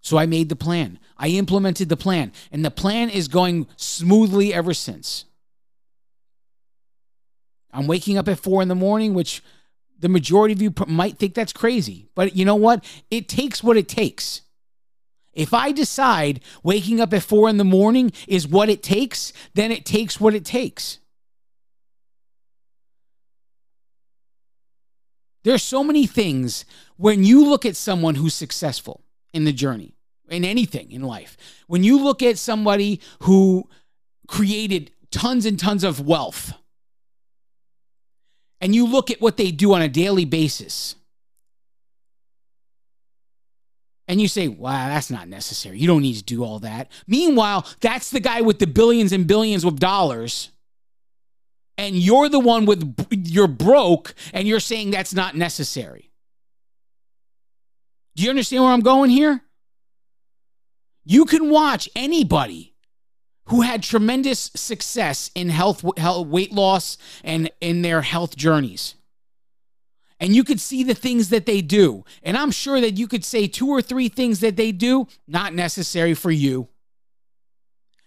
So 0.00 0.18
I 0.18 0.26
made 0.26 0.50
the 0.50 0.56
plan. 0.56 1.00
I 1.16 1.28
implemented 1.28 1.88
the 1.88 1.97
plan, 1.97 2.30
and 2.52 2.64
the 2.64 2.71
plan 2.71 3.09
is 3.09 3.26
going 3.26 3.66
smoothly 3.76 4.52
ever 4.52 4.75
since. 4.75 5.25
I'm 7.74 7.88
waking 7.88 8.16
up 8.16 8.28
at 8.28 8.38
four 8.38 8.62
in 8.62 8.68
the 8.68 8.74
morning, 8.74 9.12
which 9.12 9.42
the 9.98 10.08
majority 10.08 10.54
of 10.54 10.62
you 10.62 10.72
might 10.86 11.18
think 11.18 11.34
that's 11.34 11.52
crazy, 11.52 12.08
but 12.14 12.36
you 12.36 12.44
know 12.44 12.54
what? 12.54 12.84
It 13.10 13.28
takes 13.28 13.62
what 13.62 13.76
it 13.76 13.88
takes. 13.88 14.42
If 15.32 15.52
I 15.52 15.72
decide 15.72 16.40
waking 16.62 17.00
up 17.00 17.12
at 17.12 17.24
four 17.24 17.48
in 17.48 17.56
the 17.56 17.64
morning 17.64 18.12
is 18.28 18.46
what 18.46 18.70
it 18.70 18.82
takes, 18.82 19.32
then 19.54 19.72
it 19.72 19.84
takes 19.84 20.20
what 20.20 20.34
it 20.34 20.44
takes. 20.44 20.98
There's 25.42 25.62
so 25.62 25.82
many 25.82 26.06
things 26.06 26.64
when 26.96 27.24
you 27.24 27.44
look 27.44 27.66
at 27.66 27.76
someone 27.76 28.14
who's 28.14 28.34
successful 28.34 29.02
in 29.32 29.44
the 29.44 29.52
journey, 29.52 29.96
in 30.28 30.44
anything 30.44 30.92
in 30.92 31.02
life, 31.02 31.36
when 31.66 31.82
you 31.82 32.02
look 32.02 32.22
at 32.22 32.38
somebody 32.38 33.00
who 33.22 33.68
created 34.28 34.92
tons 35.10 35.44
and 35.44 35.58
tons 35.58 35.82
of 35.82 36.00
wealth, 36.00 36.54
and 38.64 38.75
you 38.75 38.87
look 38.87 39.11
at 39.11 39.21
what 39.21 39.37
they 39.37 39.50
do 39.50 39.75
on 39.75 39.83
a 39.83 39.90
daily 39.90 40.25
basis, 40.25 40.97
and 44.09 44.23
you 44.23 44.26
say, 44.26 44.49
wow, 44.49 44.88
that's 44.88 45.11
not 45.11 45.28
necessary. 45.28 45.78
You 45.78 45.87
don't 45.87 46.00
need 46.00 46.16
to 46.16 46.23
do 46.23 46.42
all 46.42 46.61
that. 46.61 46.90
Meanwhile, 47.06 47.66
that's 47.80 48.11
the 48.11 48.21
guy 48.21 48.40
with 48.40 48.61
the 48.61 48.66
billions 48.66 49.12
and 49.12 49.26
billions 49.26 49.64
of 49.64 49.78
dollars. 49.78 50.50
And 51.76 51.94
you're 51.94 52.30
the 52.30 52.40
one 52.40 52.64
with, 52.64 53.06
you're 53.11 53.49
broke 53.49 54.14
and 54.33 54.49
you're 54.49 54.61
saying 54.61 54.90
that's 54.90 55.12
not 55.12 55.37
necessary. 55.37 56.11
Do 58.16 58.23
you 58.23 58.30
understand 58.30 58.62
where 58.62 58.73
I'm 58.73 58.80
going 58.80 59.11
here? 59.11 59.42
You 61.04 61.26
can 61.26 61.50
watch 61.50 61.88
anybody 61.94 62.73
who 63.46 63.60
had 63.60 63.82
tremendous 63.82 64.50
success 64.54 65.30
in 65.34 65.48
health, 65.50 65.84
health 65.98 66.26
weight 66.26 66.52
loss 66.52 66.96
and 67.22 67.50
in 67.60 67.82
their 67.82 68.02
health 68.02 68.36
journeys 68.36 68.94
and 70.20 70.34
you 70.34 70.42
could 70.42 70.60
see 70.60 70.82
the 70.82 70.94
things 70.94 71.28
that 71.28 71.44
they 71.44 71.60
do. 71.60 72.04
And 72.22 72.36
I'm 72.38 72.50
sure 72.50 72.80
that 72.80 72.96
you 72.96 73.06
could 73.06 73.24
say 73.24 73.46
two 73.46 73.68
or 73.68 73.82
three 73.82 74.08
things 74.08 74.40
that 74.40 74.56
they 74.56 74.72
do, 74.72 75.06
not 75.26 75.54
necessary 75.54 76.14
for 76.14 76.30
you. 76.30 76.68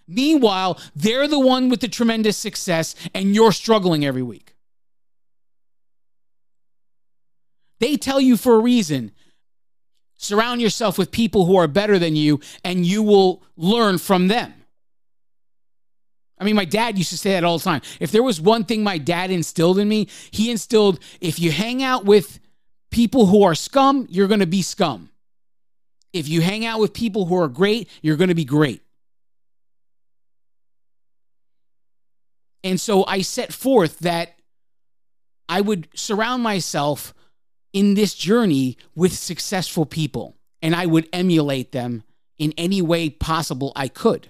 Meanwhile, 0.07 0.79
they're 0.95 1.27
the 1.27 1.39
one 1.39 1.69
with 1.69 1.81
the 1.81 1.87
tremendous 1.87 2.35
success, 2.35 2.95
and 3.13 3.35
you're 3.35 3.51
struggling 3.51 4.05
every 4.05 4.23
week. 4.23 4.55
They 7.79 7.97
tell 7.97 8.19
you 8.19 8.37
for 8.37 8.55
a 8.55 8.59
reason 8.59 9.11
surround 10.19 10.59
yourself 10.59 10.97
with 10.97 11.11
people 11.11 11.45
who 11.45 11.55
are 11.57 11.67
better 11.67 11.99
than 11.99 12.15
you, 12.15 12.39
and 12.63 12.83
you 12.83 13.03
will 13.03 13.43
learn 13.55 13.99
from 13.99 14.27
them. 14.27 14.51
I 16.39 16.43
mean, 16.43 16.55
my 16.55 16.65
dad 16.65 16.97
used 16.97 17.09
to 17.09 17.17
say 17.17 17.31
that 17.31 17.43
all 17.43 17.57
the 17.57 17.63
time. 17.63 17.81
If 17.99 18.11
there 18.11 18.23
was 18.23 18.39
one 18.39 18.63
thing 18.63 18.83
my 18.83 18.97
dad 18.97 19.31
instilled 19.31 19.79
in 19.79 19.87
me, 19.87 20.07
he 20.31 20.51
instilled 20.51 20.99
if 21.19 21.39
you 21.39 21.51
hang 21.51 21.81
out 21.81 22.05
with 22.05 22.39
people 22.91 23.25
who 23.25 23.43
are 23.43 23.55
scum, 23.55 24.07
you're 24.09 24.27
going 24.27 24.39
to 24.39 24.45
be 24.45 24.61
scum. 24.61 25.09
If 26.13 26.27
you 26.27 26.41
hang 26.41 26.65
out 26.65 26.79
with 26.79 26.93
people 26.93 27.25
who 27.25 27.35
are 27.35 27.47
great, 27.47 27.89
you're 28.01 28.15
going 28.15 28.29
to 28.29 28.35
be 28.35 28.45
great. 28.45 28.81
And 32.63 32.79
so 32.79 33.05
I 33.05 33.21
set 33.21 33.53
forth 33.53 33.99
that 33.99 34.33
I 35.49 35.61
would 35.61 35.87
surround 35.93 36.43
myself 36.43 37.13
in 37.73 37.93
this 37.93 38.13
journey 38.13 38.77
with 38.95 39.13
successful 39.13 39.85
people 39.85 40.35
and 40.61 40.75
I 40.75 40.85
would 40.85 41.07
emulate 41.13 41.71
them 41.71 42.03
in 42.37 42.53
any 42.57 42.81
way 42.81 43.09
possible 43.09 43.71
I 43.75 43.87
could. 43.87 44.29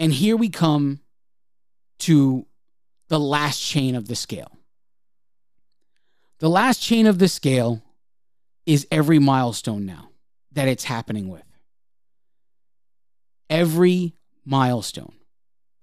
And 0.00 0.14
here 0.14 0.34
we 0.34 0.48
come 0.48 1.00
to 2.00 2.46
the 3.08 3.20
last 3.20 3.60
chain 3.60 3.94
of 3.94 4.08
the 4.08 4.16
scale. 4.16 4.50
The 6.38 6.48
last 6.48 6.82
chain 6.82 7.06
of 7.06 7.18
the 7.18 7.28
scale 7.28 7.82
is 8.64 8.88
every 8.90 9.18
milestone 9.18 9.84
now 9.84 10.08
that 10.52 10.68
it's 10.68 10.84
happening 10.84 11.28
with. 11.28 11.44
Every 13.50 14.14
milestone 14.46 15.12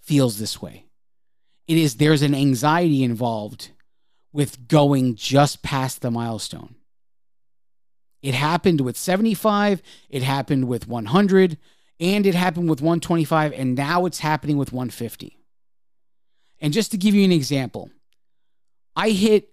feels 0.02 0.40
this 0.40 0.60
way. 0.60 0.86
It 1.68 1.78
is 1.78 1.98
there's 1.98 2.24
an 2.24 2.34
anxiety 2.34 3.04
involved 3.04 3.70
with 4.34 4.68
going 4.68 5.16
just 5.16 5.62
past 5.62 6.02
the 6.02 6.10
milestone. 6.10 6.76
It 8.24 8.34
happened 8.34 8.82
with 8.82 8.98
75, 8.98 9.84
it 10.10 10.24
happened 10.24 10.68
with 10.68 10.88
100, 10.88 11.58
and 12.00 12.26
it 12.26 12.36
happened 12.36 12.70
with 12.70 12.82
125 12.82 13.54
and 13.54 13.76
now 13.76 14.06
it's 14.06 14.20
happening 14.20 14.58
with 14.58 14.72
150 14.72 15.38
and 16.60 16.74
just 16.74 16.92
to 16.92 16.98
give 16.98 17.16
you 17.16 17.24
an 17.24 17.32
example 17.32 17.90
i 18.96 19.10
hit 19.10 19.50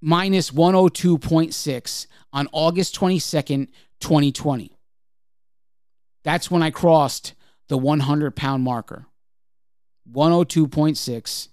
minus 0.00 0.50
102.6 0.50 2.06
on 2.32 2.48
august 2.52 2.98
22nd 2.98 3.68
2020 4.00 4.72
that's 6.22 6.50
when 6.50 6.62
i 6.62 6.70
crossed 6.70 7.34
the 7.68 7.78
100 7.78 8.34
pound 8.34 8.62
marker 8.62 9.06
102.6 10.10 11.48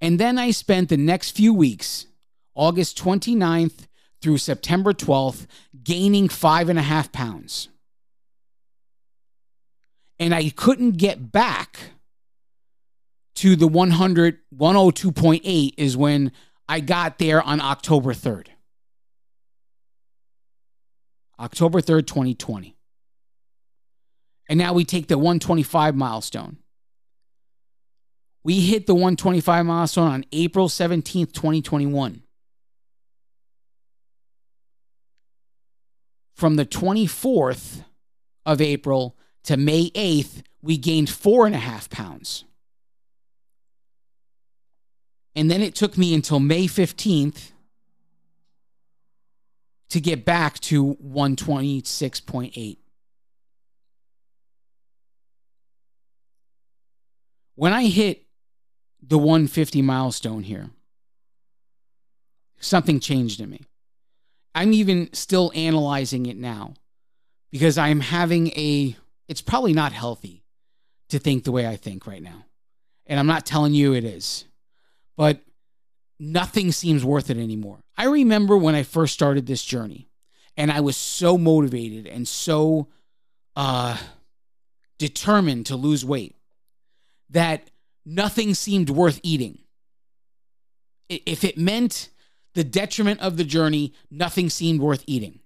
and 0.00 0.18
then 0.18 0.38
i 0.38 0.50
spent 0.50 0.88
the 0.88 0.96
next 0.96 1.30
few 1.30 1.52
weeks 1.52 2.06
august 2.54 2.98
29th 2.98 3.86
through 4.20 4.38
september 4.38 4.92
12th 4.92 5.46
gaining 5.82 6.28
five 6.28 6.68
and 6.68 6.78
a 6.78 6.82
half 6.82 7.12
pounds 7.12 7.68
and 10.18 10.34
I 10.34 10.50
couldn't 10.50 10.92
get 10.92 11.32
back 11.32 11.78
to 13.36 13.56
the 13.56 13.66
100 13.66 14.38
102.8 14.54 15.74
is 15.76 15.96
when 15.96 16.32
I 16.68 16.80
got 16.80 17.18
there 17.18 17.42
on 17.42 17.60
October 17.60 18.14
3rd. 18.14 18.48
October 21.38 21.80
3rd, 21.80 22.06
2020. 22.06 22.76
And 24.48 24.58
now 24.58 24.72
we 24.72 24.84
take 24.84 25.08
the 25.08 25.18
125 25.18 25.96
milestone. 25.96 26.58
We 28.44 28.60
hit 28.60 28.86
the 28.86 28.94
125 28.94 29.66
milestone 29.66 30.10
on 30.10 30.24
April 30.32 30.68
17th, 30.68 31.32
2021. 31.32 32.22
From 36.34 36.56
the 36.56 36.66
24th 36.66 37.84
of 38.44 38.60
April 38.60 39.16
to 39.44 39.56
May 39.56 39.90
8th, 39.90 40.42
we 40.62 40.76
gained 40.76 41.10
four 41.10 41.46
and 41.46 41.54
a 41.54 41.58
half 41.58 41.88
pounds. 41.90 42.44
And 45.36 45.50
then 45.50 45.62
it 45.62 45.74
took 45.74 45.98
me 45.98 46.14
until 46.14 46.40
May 46.40 46.66
15th 46.66 47.50
to 49.90 50.00
get 50.00 50.24
back 50.24 50.60
to 50.60 50.96
126.8. 50.96 52.78
When 57.56 57.72
I 57.72 57.86
hit 57.86 58.26
the 59.00 59.18
150 59.18 59.82
milestone 59.82 60.42
here, 60.42 60.70
something 62.58 62.98
changed 62.98 63.40
in 63.40 63.50
me. 63.50 63.60
I'm 64.54 64.72
even 64.72 65.12
still 65.12 65.52
analyzing 65.54 66.26
it 66.26 66.36
now 66.36 66.74
because 67.50 67.76
I'm 67.76 68.00
having 68.00 68.48
a 68.48 68.96
it's 69.28 69.42
probably 69.42 69.72
not 69.72 69.92
healthy 69.92 70.44
to 71.08 71.18
think 71.18 71.44
the 71.44 71.52
way 71.52 71.66
I 71.66 71.76
think 71.76 72.06
right 72.06 72.22
now. 72.22 72.46
And 73.06 73.20
I'm 73.20 73.26
not 73.26 73.46
telling 73.46 73.74
you 73.74 73.94
it 73.94 74.04
is, 74.04 74.44
but 75.16 75.40
nothing 76.18 76.72
seems 76.72 77.04
worth 77.04 77.30
it 77.30 77.36
anymore. 77.36 77.80
I 77.96 78.06
remember 78.06 78.56
when 78.56 78.74
I 78.74 78.82
first 78.82 79.14
started 79.14 79.46
this 79.46 79.64
journey 79.64 80.08
and 80.56 80.70
I 80.70 80.80
was 80.80 80.96
so 80.96 81.36
motivated 81.36 82.06
and 82.06 82.26
so 82.26 82.88
uh, 83.56 83.96
determined 84.98 85.66
to 85.66 85.76
lose 85.76 86.04
weight 86.04 86.36
that 87.30 87.70
nothing 88.04 88.54
seemed 88.54 88.90
worth 88.90 89.20
eating. 89.22 89.58
If 91.08 91.44
it 91.44 91.58
meant 91.58 92.08
the 92.54 92.64
detriment 92.64 93.20
of 93.20 93.36
the 93.36 93.44
journey, 93.44 93.92
nothing 94.10 94.48
seemed 94.48 94.80
worth 94.80 95.04
eating. 95.06 95.40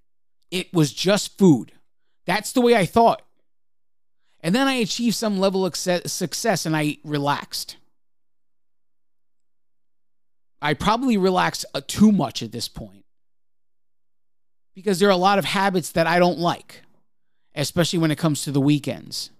It 0.50 0.72
was 0.72 0.92
just 0.92 1.36
food. 1.36 1.72
That's 2.26 2.52
the 2.52 2.60
way 2.60 2.76
I 2.76 2.86
thought. 2.86 3.22
And 4.40 4.54
then 4.54 4.68
I 4.68 4.74
achieved 4.74 5.16
some 5.16 5.38
level 5.38 5.66
of 5.66 5.76
success 5.76 6.64
and 6.64 6.76
I 6.76 6.98
relaxed. 7.02 7.76
I 10.60 10.74
probably 10.74 11.16
relaxed 11.16 11.64
uh, 11.74 11.80
too 11.86 12.12
much 12.12 12.42
at 12.42 12.52
this 12.52 12.68
point 12.68 13.04
because 14.74 14.98
there 14.98 15.08
are 15.08 15.12
a 15.12 15.16
lot 15.16 15.38
of 15.38 15.44
habits 15.44 15.92
that 15.92 16.06
I 16.06 16.18
don't 16.18 16.38
like, 16.38 16.82
especially 17.54 17.98
when 17.98 18.10
it 18.10 18.18
comes 18.18 18.42
to 18.42 18.52
the 18.52 18.60
weekends. 18.60 19.30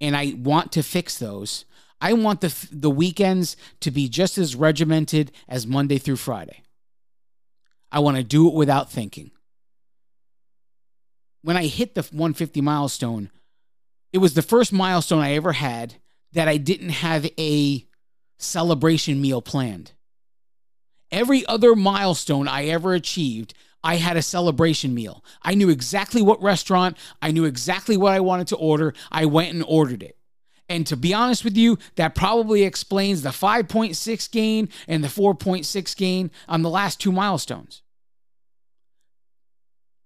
And 0.00 0.16
I 0.16 0.34
want 0.36 0.72
to 0.72 0.82
fix 0.82 1.18
those. 1.18 1.64
I 2.00 2.12
want 2.12 2.40
the, 2.42 2.54
the 2.70 2.90
weekends 2.90 3.56
to 3.80 3.90
be 3.90 4.08
just 4.08 4.36
as 4.36 4.54
regimented 4.54 5.32
as 5.48 5.66
Monday 5.66 5.98
through 5.98 6.16
Friday. 6.16 6.62
I 7.90 8.00
want 8.00 8.16
to 8.16 8.22
do 8.22 8.48
it 8.48 8.54
without 8.54 8.90
thinking. 8.90 9.30
When 11.42 11.56
I 11.56 11.66
hit 11.66 11.94
the 11.94 12.02
150 12.02 12.60
milestone, 12.60 13.30
it 14.14 14.18
was 14.18 14.34
the 14.34 14.42
first 14.42 14.72
milestone 14.72 15.18
I 15.18 15.32
ever 15.32 15.54
had 15.54 15.96
that 16.34 16.46
I 16.46 16.56
didn't 16.56 16.90
have 16.90 17.28
a 17.36 17.84
celebration 18.38 19.20
meal 19.20 19.42
planned. 19.42 19.90
Every 21.10 21.44
other 21.46 21.74
milestone 21.74 22.46
I 22.46 22.66
ever 22.66 22.94
achieved, 22.94 23.54
I 23.82 23.96
had 23.96 24.16
a 24.16 24.22
celebration 24.22 24.94
meal. 24.94 25.24
I 25.42 25.56
knew 25.56 25.68
exactly 25.68 26.22
what 26.22 26.40
restaurant, 26.40 26.96
I 27.20 27.32
knew 27.32 27.44
exactly 27.44 27.96
what 27.96 28.12
I 28.12 28.20
wanted 28.20 28.46
to 28.48 28.56
order. 28.56 28.94
I 29.10 29.26
went 29.26 29.52
and 29.52 29.64
ordered 29.66 30.04
it. 30.04 30.16
And 30.68 30.86
to 30.86 30.96
be 30.96 31.12
honest 31.12 31.42
with 31.42 31.56
you, 31.56 31.76
that 31.96 32.14
probably 32.14 32.62
explains 32.62 33.22
the 33.22 33.30
5.6 33.30 34.30
gain 34.30 34.68
and 34.86 35.02
the 35.02 35.08
4.6 35.08 35.96
gain 35.96 36.30
on 36.46 36.62
the 36.62 36.70
last 36.70 37.00
two 37.00 37.10
milestones. 37.10 37.82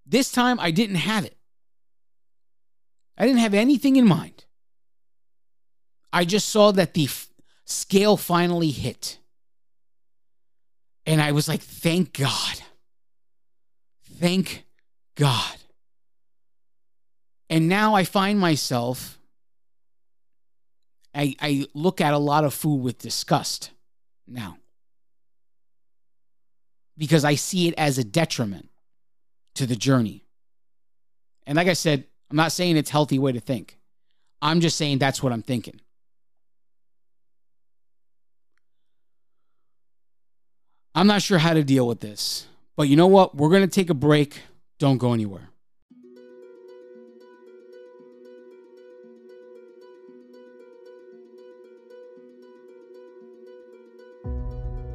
This 0.03 0.31
time 0.31 0.59
I 0.59 0.71
didn't 0.71 0.95
have 0.95 1.25
it. 1.25 1.38
I 3.19 3.25
didn't 3.25 3.41
have 3.41 3.53
anything 3.53 3.97
in 3.97 4.07
mind. 4.07 4.45
I 6.11 6.25
just 6.25 6.49
saw 6.49 6.71
that 6.71 6.93
the 6.93 7.05
f- 7.05 7.27
scale 7.65 8.17
finally 8.17 8.71
hit. 8.71 9.19
And 11.05 11.21
I 11.21 11.33
was 11.33 11.47
like, 11.47 11.61
thank 11.61 12.13
God. 12.13 12.61
Thank 14.19 14.65
God. 15.15 15.57
And 17.49 17.67
now 17.67 17.93
I 17.95 18.05
find 18.05 18.39
myself 18.39 19.19
I, 21.13 21.35
I 21.39 21.67
look 21.73 22.01
at 22.01 22.13
a 22.13 22.17
lot 22.17 22.45
of 22.45 22.53
food 22.53 22.81
with 22.81 22.99
disgust 22.99 23.71
now 24.27 24.57
because 26.97 27.25
I 27.25 27.35
see 27.35 27.67
it 27.67 27.73
as 27.77 27.97
a 27.97 28.03
detriment 28.03 28.69
to 29.55 29.65
the 29.65 29.75
journey. 29.75 30.25
And 31.47 31.55
like 31.55 31.67
I 31.67 31.73
said, 31.73 32.05
I'm 32.29 32.37
not 32.37 32.51
saying 32.51 32.77
it's 32.77 32.91
healthy 32.91 33.17
way 33.17 33.31
to 33.31 33.39
think. 33.39 33.77
I'm 34.41 34.61
just 34.61 34.77
saying 34.77 34.99
that's 34.99 35.23
what 35.23 35.33
I'm 35.33 35.41
thinking. 35.41 35.81
I'm 40.93 41.07
not 41.07 41.21
sure 41.21 41.37
how 41.37 41.53
to 41.53 41.63
deal 41.63 41.87
with 41.87 42.01
this, 42.01 42.47
but 42.75 42.87
you 42.87 42.95
know 42.95 43.07
what? 43.07 43.35
We're 43.35 43.49
going 43.49 43.61
to 43.61 43.67
take 43.67 43.89
a 43.89 43.93
break. 43.93 44.41
Don't 44.79 44.97
go 44.97 45.13
anywhere. 45.13 45.49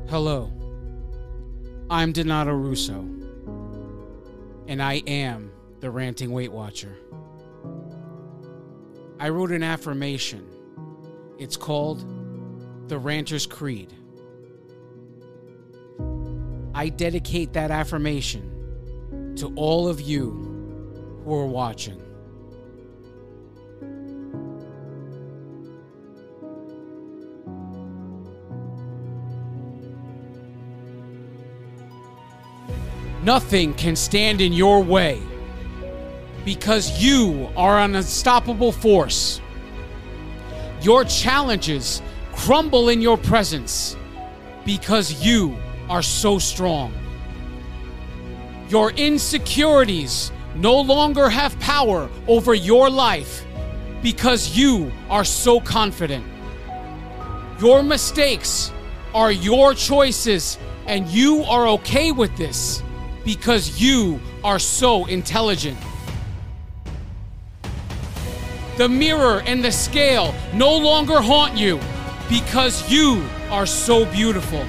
Hello, 0.09 0.53
I'm 1.91 2.13
Donato 2.13 2.53
Russo, 2.53 3.01
and 4.69 4.81
I 4.81 5.03
am 5.07 5.54
the 5.85 5.91
Ranting 5.91 6.33
Weight 6.33 6.51
Watcher. 6.51 6.97
I 9.21 9.29
wrote 9.29 9.53
an 9.53 9.63
affirmation. 9.63 10.49
It's 11.39 11.59
called 11.59 12.89
the 12.89 12.99
Ranter's 12.99 13.45
Creed. 13.45 13.93
I 16.75 16.89
dedicate 16.89 17.53
that 17.53 17.71
affirmation 17.71 19.35
to 19.37 19.53
all 19.57 19.87
of 19.87 20.01
you 20.01 20.31
who 21.23 21.35
are 21.35 21.45
watching. 21.45 22.01
Nothing 33.23 33.75
can 33.75 33.95
stand 33.97 34.41
in 34.41 34.55
your 34.55 34.83
way 34.83 35.21
because 36.45 37.03
you 37.03 37.49
are 37.57 37.79
an 37.79 37.95
unstoppable 37.95 38.73
force. 38.73 39.41
Your 40.83 41.05
challenges 41.05 42.03
crumble 42.33 42.89
in 42.89 43.01
your 43.01 43.17
presence 43.17 43.97
because 44.65 45.25
you 45.25 45.57
are 45.89 46.03
so 46.03 46.39
strong. 46.39 46.93
Your 48.69 48.91
insecurities 48.93 50.33
no 50.55 50.81
longer 50.81 51.29
have 51.29 51.59
power 51.61 52.09
over 52.29 52.55
your 52.55 52.91
life 52.91 53.45
because 54.03 54.57
you 54.57 54.93
are 55.09 55.25
so 55.25 55.61
confident. 55.61 56.25
Your 57.61 57.83
mistakes 57.83 58.73
are 59.15 59.31
your 59.31 59.75
choices, 59.75 60.59
and 60.87 61.07
you 61.09 61.45
are 61.45 61.69
okay 61.69 62.13
with 62.13 62.37
this 62.37 62.83
because 63.25 63.81
you 63.81 64.21
are 64.43 64.59
so 64.59 65.07
intelligent. 65.07 65.79
The 68.77 68.89
mirror 68.89 69.43
and 69.47 69.65
the 69.65 69.71
scale 69.71 70.35
no 70.53 70.77
longer 70.77 71.21
haunt 71.21 71.57
you 71.57 71.79
because 72.29 72.91
you 72.91 73.25
are 73.51 73.67
so 73.67 74.05
beautiful. 74.07 74.65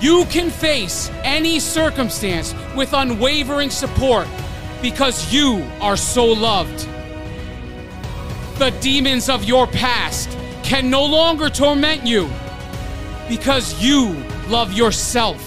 You 0.00 0.26
can 0.26 0.50
face 0.50 1.10
any 1.22 1.58
circumstance 1.58 2.54
with 2.76 2.92
unwavering 2.92 3.70
support 3.70 4.28
because 4.82 5.32
you 5.32 5.64
are 5.80 5.96
so 5.96 6.26
loved. 6.26 6.86
The 8.58 8.70
demons 8.82 9.30
of 9.30 9.44
your 9.44 9.66
past 9.66 10.28
can 10.62 10.90
no 10.90 11.04
longer 11.04 11.48
torment 11.48 12.06
you 12.06 12.28
because 13.28 13.82
you 13.82 14.12
love 14.48 14.74
yourself. 14.74 15.40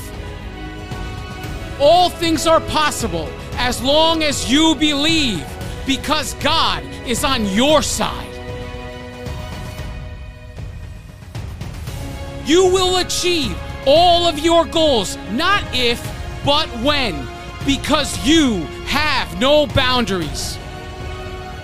All 1.79 2.09
things 2.09 2.47
are 2.47 2.61
possible 2.61 3.29
as 3.57 3.81
long 3.83 4.23
as 4.23 4.51
you 4.51 4.73
believe, 4.75 5.45
because 5.87 6.33
God 6.35 6.83
is 7.07 7.23
on 7.23 7.45
your 7.47 7.81
side. 7.81 8.25
You 12.45 12.65
will 12.65 12.97
achieve 12.97 13.57
all 13.85 14.27
of 14.27 14.37
your 14.37 14.65
goals, 14.65 15.17
not 15.31 15.63
if, 15.73 16.01
but 16.45 16.67
when, 16.83 17.27
because 17.65 18.25
you 18.27 18.61
have 18.85 19.39
no 19.39 19.65
boundaries. 19.67 20.57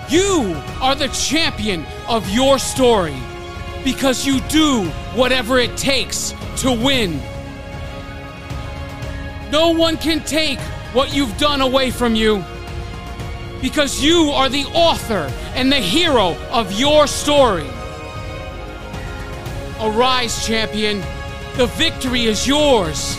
You 0.08 0.54
are 0.80 0.94
the 0.94 1.08
champion 1.08 1.84
of 2.08 2.28
your 2.30 2.58
story 2.58 3.16
because 3.84 4.26
you 4.26 4.40
do 4.42 4.84
whatever 5.14 5.58
it 5.58 5.76
takes 5.76 6.34
to 6.58 6.72
win. 6.72 7.20
No 9.50 9.70
one 9.70 9.96
can 9.98 10.20
take 10.24 10.58
what 10.92 11.14
you've 11.14 11.36
done 11.38 11.60
away 11.60 11.90
from 11.90 12.14
you 12.14 12.44
because 13.64 14.04
you 14.04 14.28
are 14.28 14.50
the 14.50 14.66
author 14.74 15.32
and 15.54 15.72
the 15.72 15.76
hero 15.76 16.36
of 16.50 16.70
your 16.72 17.06
story. 17.06 17.66
Arise, 19.80 20.46
champion. 20.46 21.00
The 21.56 21.64
victory 21.68 22.26
is 22.26 22.46
yours. 22.46 23.18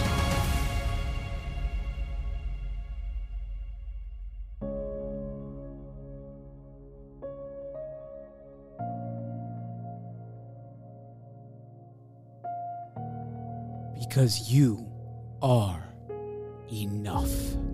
Because 13.99 14.51
you 14.51 14.85
are 15.41 15.83
enough. 16.71 17.64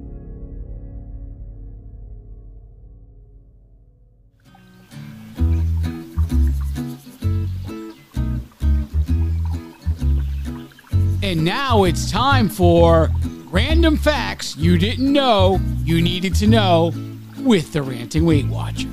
And 11.32 11.46
now 11.46 11.86
it's 11.86 12.12
time 12.12 12.50
for 12.50 13.10
random 13.46 13.96
facts 13.96 14.58
you 14.58 14.78
didn't 14.78 15.14
know 15.14 15.62
you 15.82 16.02
needed 16.02 16.36
to 16.36 16.46
know 16.46 16.94
with 17.40 17.72
the 17.72 17.82
Ranting 17.82 18.26
Weight 18.26 18.48
Watcher. 18.48 18.90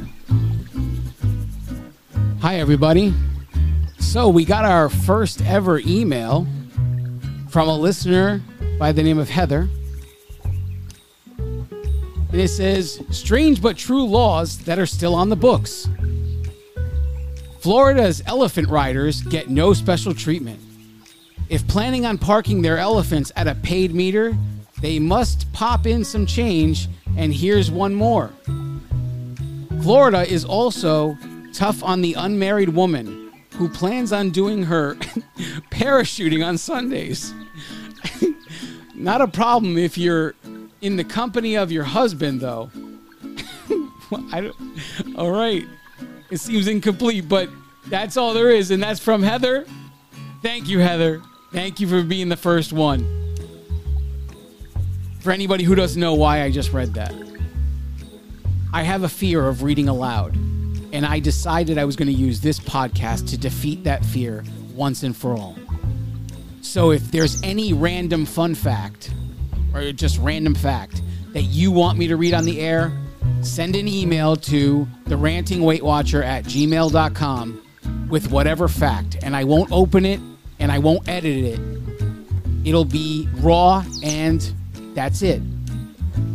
Hi, 2.41 2.61
everybody. 2.61 3.13
So, 3.99 4.29
we 4.29 4.45
got 4.45 4.65
our 4.65 4.89
first 4.89 5.45
ever 5.47 5.81
email 5.81 6.47
from 7.49 7.69
a 7.69 7.77
listener 7.77 8.41
by 8.79 8.93
the 8.93 9.03
name 9.03 9.19
of 9.19 9.29
Heather. 9.29 9.69
And 11.39 12.41
it 12.41 12.51
says, 12.51 13.03
strange 13.11 13.61
but 13.61 13.77
true 13.77 14.05
laws 14.05 14.59
that 14.59 14.79
are 14.79 14.87
still 14.87 15.17
on 15.17 15.29
the 15.29 15.35
books. 15.35 15.89
Florida's 17.59 18.23
elephant 18.27 18.69
riders 18.69 19.23
get 19.23 19.51
no 19.51 19.73
special 19.73 20.15
treatment. 20.15 20.61
If 21.49 21.67
planning 21.67 22.05
on 22.05 22.19
parking 22.19 22.61
their 22.61 22.77
elephants 22.77 23.33
at 23.35 23.47
a 23.47 23.55
paid 23.55 23.95
meter, 23.95 24.37
they 24.81 24.99
must 24.99 25.51
pop 25.53 25.87
in 25.87 26.05
some 26.05 26.27
change, 26.27 26.89
and 27.17 27.33
here's 27.33 27.71
one 27.71 27.95
more. 27.95 28.31
Florida 29.83 30.31
is 30.31 30.45
also 30.45 31.17
tough 31.55 31.83
on 31.83 32.03
the 32.03 32.15
unmarried 32.15 32.69
woman 32.69 33.33
who 33.55 33.69
plans 33.69 34.13
on 34.13 34.31
doing 34.31 34.63
her 34.65 34.95
parachuting 35.71 36.47
on 36.47 36.59
Sundays. 36.59 37.33
Not 38.95 39.21
a 39.21 39.27
problem 39.27 39.79
if 39.79 39.97
you're 39.97 40.35
in 40.83 40.97
the 40.97 41.05
company 41.05 41.57
of 41.57 41.73
your 41.73 41.85
husband, 41.85 42.41
though. 42.41 42.71
all 45.17 45.31
right. 45.31 45.65
It 46.31 46.39
seems 46.39 46.69
incomplete, 46.69 47.29
but 47.29 47.49
that's 47.87 48.19
all 48.19 48.35
there 48.35 48.51
is, 48.51 48.71
and 48.71 48.83
that's 48.83 49.01
from 49.01 49.23
Heather. 49.23 49.67
Thank 50.43 50.69
you, 50.69 50.79
Heather. 50.79 51.23
Thank 51.51 51.81
you 51.81 51.89
for 51.89 52.03
being 52.03 52.29
the 52.29 52.37
first 52.37 52.75
one. 52.75 53.35
For 55.21 55.33
anybody 55.33 55.65
who 55.65 55.75
doesn't 55.75 56.01
know 56.01 56.15
why 56.15 56.43
I 56.43 56.51
just 56.51 56.73
read 56.75 56.93
that, 56.95 57.15
I 58.73 58.83
have 58.83 59.03
a 59.03 59.09
fear 59.09 59.49
of 59.49 59.63
reading 59.63 59.89
aloud, 59.89 60.37
and 60.93 61.07
I 61.07 61.21
decided 61.21 61.79
I 61.79 61.87
was 61.87 61.97
going 61.97 62.09
to 62.09 62.15
use 62.15 62.41
this 62.41 62.61
podcast 62.61 63.29
to 63.31 63.39
defeat 63.39 63.83
that 63.85 64.05
fear 64.05 64.45
once 64.75 65.03
and 65.03 65.17
for 65.17 65.33
all. 65.39 65.57
So 66.61 66.91
if 66.91 67.11
there's 67.11 67.43
any 67.43 67.73
random 67.73 68.27
fun 68.27 68.55
fact, 68.55 69.15
or 69.73 69.91
just 69.93 70.19
random 70.19 70.55
fact, 70.55 71.01
that 71.33 71.45
you 71.45 71.73
want 71.73 71.99
me 71.99 72.09
to 72.09 72.17
read 72.17 72.35
on 72.35 72.45
the 72.45 72.61
air, 72.61 72.93
send 73.41 73.75
an 73.75 73.89
email 73.89 74.37
to 74.37 74.87
the 75.07 75.17
ranting 75.17 75.63
weight 75.63 75.83
watcher 75.83 76.23
at 76.23 76.45
gmail.com 76.45 77.63
with 78.11 78.31
whatever 78.31 78.69
fact, 78.69 79.17
and 79.23 79.35
I 79.35 79.45
won't 79.45 79.73
open 79.73 80.05
it 80.05 80.21
and 80.59 80.73
I 80.73 80.79
won't 80.79 81.09
edit 81.09 81.45
it. 81.45 81.61
It'll 82.65 82.85
be 82.85 83.29
raw 83.37 83.85
and 84.03 84.41
that's 84.95 85.23
it. 85.23 85.41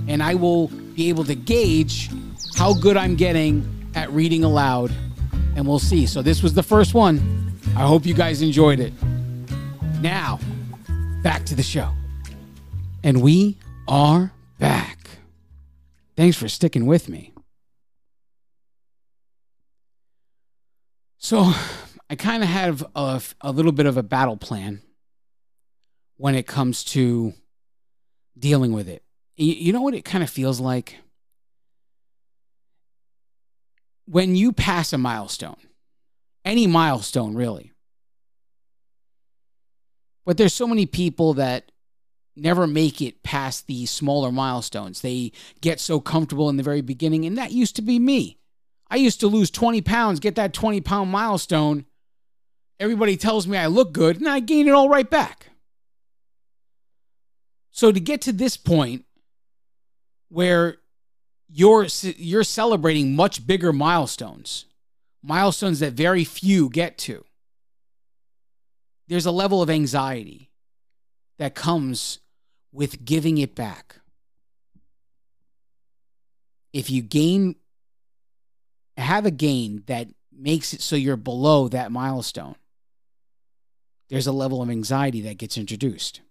And 0.07 0.23
I 0.23 0.35
will 0.35 0.67
be 0.67 1.09
able 1.09 1.23
to 1.25 1.35
gauge 1.35 2.09
how 2.55 2.73
good 2.73 2.97
I'm 2.97 3.15
getting 3.15 3.91
at 3.95 4.11
reading 4.11 4.43
aloud, 4.43 4.91
and 5.55 5.67
we'll 5.67 5.79
see. 5.79 6.05
So, 6.05 6.21
this 6.21 6.41
was 6.41 6.53
the 6.53 6.63
first 6.63 6.93
one. 6.93 7.51
I 7.75 7.85
hope 7.87 8.05
you 8.05 8.13
guys 8.13 8.41
enjoyed 8.41 8.79
it. 8.79 8.93
Now, 10.01 10.39
back 11.23 11.45
to 11.45 11.55
the 11.55 11.63
show. 11.63 11.89
And 13.03 13.21
we 13.21 13.57
are 13.87 14.31
back. 14.59 15.09
Thanks 16.15 16.37
for 16.37 16.47
sticking 16.47 16.85
with 16.85 17.09
me. 17.09 17.33
So, 21.17 21.53
I 22.09 22.15
kind 22.15 22.43
of 22.43 22.49
have 22.49 22.85
a, 22.95 23.21
a 23.41 23.51
little 23.51 23.71
bit 23.71 23.85
of 23.85 23.97
a 23.97 24.03
battle 24.03 24.37
plan 24.37 24.81
when 26.17 26.35
it 26.35 26.47
comes 26.47 26.83
to 26.83 27.33
dealing 28.37 28.71
with 28.71 28.87
it. 28.87 29.03
You, 29.35 29.73
know 29.73 29.81
what 29.81 29.95
it 29.95 30.05
kind 30.05 30.23
of 30.23 30.29
feels 30.29 30.59
like? 30.59 30.97
When 34.05 34.35
you 34.35 34.51
pass 34.51 34.93
a 34.93 34.97
milestone, 34.97 35.57
any 36.45 36.67
milestone 36.67 37.35
really, 37.35 37.71
but 40.25 40.37
there's 40.37 40.53
so 40.53 40.67
many 40.67 40.85
people 40.85 41.33
that 41.35 41.71
never 42.35 42.67
make 42.67 43.01
it 43.01 43.23
past 43.23 43.67
the 43.67 43.85
smaller 43.85 44.31
milestones. 44.31 45.01
They 45.01 45.31
get 45.61 45.79
so 45.79 45.99
comfortable 45.99 46.49
in 46.49 46.57
the 46.57 46.63
very 46.63 46.81
beginning, 46.81 47.25
and 47.25 47.37
that 47.37 47.51
used 47.51 47.75
to 47.77 47.81
be 47.81 47.99
me. 47.99 48.37
I 48.89 48.97
used 48.97 49.19
to 49.21 49.27
lose 49.27 49.49
20 49.49 49.81
pounds, 49.81 50.19
get 50.19 50.35
that 50.35 50.53
20 50.53 50.81
pound 50.81 51.09
milestone. 51.09 51.85
Everybody 52.83 53.15
tells 53.15 53.47
me 53.47 53.57
I 53.57 53.67
look 53.67 53.93
good, 53.93 54.17
and 54.17 54.27
I 54.27 54.41
gain 54.41 54.67
it 54.67 54.73
all 54.73 54.89
right 54.89 55.09
back. 55.09 55.47
So 57.71 57.93
to 57.93 57.99
get 58.01 58.19
to 58.23 58.33
this 58.33 58.57
point 58.57 59.05
where 60.27 60.79
you're 61.47 61.87
you're 62.01 62.43
celebrating 62.43 63.15
much 63.15 63.47
bigger 63.47 63.71
milestones, 63.71 64.65
milestones 65.21 65.79
that 65.79 65.93
very 65.93 66.25
few 66.25 66.67
get 66.67 66.97
to. 66.97 67.23
There's 69.07 69.25
a 69.25 69.31
level 69.31 69.61
of 69.61 69.69
anxiety 69.69 70.51
that 71.39 71.55
comes 71.55 72.19
with 72.73 73.05
giving 73.05 73.37
it 73.37 73.55
back. 73.55 74.01
If 76.73 76.89
you 76.89 77.01
gain 77.01 77.55
have 78.97 79.25
a 79.25 79.31
gain 79.31 79.83
that 79.85 80.09
makes 80.37 80.73
it 80.73 80.81
so 80.81 80.97
you're 80.97 81.15
below 81.15 81.69
that 81.69 81.89
milestone, 81.89 82.55
there's 84.13 84.27
a 84.27 84.31
level 84.31 84.61
of 84.61 84.69
anxiety 84.69 85.21
that 85.21 85.39
gets 85.39 85.57
introduced. 85.57 86.21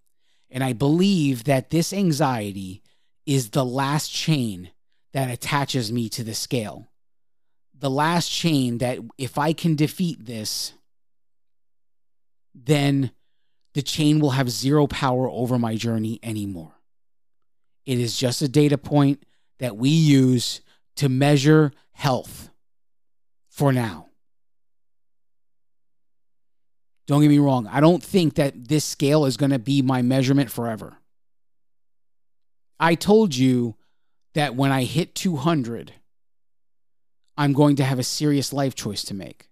And 0.52 0.62
I 0.62 0.72
believe 0.72 1.42
that 1.44 1.70
this 1.70 1.92
anxiety 1.92 2.80
is 3.26 3.50
the 3.50 3.64
last 3.64 4.08
chain 4.12 4.70
that 5.12 5.28
attaches 5.28 5.90
me 5.90 6.08
to 6.10 6.22
the 6.22 6.32
scale. 6.32 6.92
The 7.76 7.90
last 7.90 8.28
chain 8.28 8.78
that 8.78 9.00
if 9.18 9.36
I 9.36 9.52
can 9.52 9.74
defeat 9.74 10.26
this, 10.26 10.74
then 12.54 13.10
the 13.74 13.82
chain 13.82 14.20
will 14.20 14.30
have 14.30 14.48
zero 14.48 14.86
power 14.86 15.28
over 15.28 15.58
my 15.58 15.74
journey 15.74 16.20
anymore. 16.22 16.74
It 17.84 17.98
is 17.98 18.16
just 18.16 18.42
a 18.42 18.48
data 18.48 18.78
point 18.78 19.24
that 19.58 19.76
we 19.76 19.88
use 19.88 20.60
to 20.94 21.08
measure 21.08 21.72
health 21.90 22.48
for 23.48 23.72
now. 23.72 24.11
Don't 27.06 27.20
get 27.20 27.28
me 27.28 27.38
wrong. 27.38 27.66
I 27.66 27.80
don't 27.80 28.02
think 28.02 28.34
that 28.34 28.68
this 28.68 28.84
scale 28.84 29.24
is 29.24 29.36
going 29.36 29.50
to 29.50 29.58
be 29.58 29.82
my 29.82 30.02
measurement 30.02 30.50
forever. 30.50 30.98
I 32.78 32.94
told 32.94 33.34
you 33.34 33.76
that 34.34 34.54
when 34.54 34.72
I 34.72 34.84
hit 34.84 35.14
200, 35.14 35.92
I'm 37.36 37.52
going 37.52 37.76
to 37.76 37.84
have 37.84 37.98
a 37.98 38.04
serious 38.04 38.52
life 38.52 38.74
choice 38.74 39.02
to 39.04 39.14
make. 39.14 39.48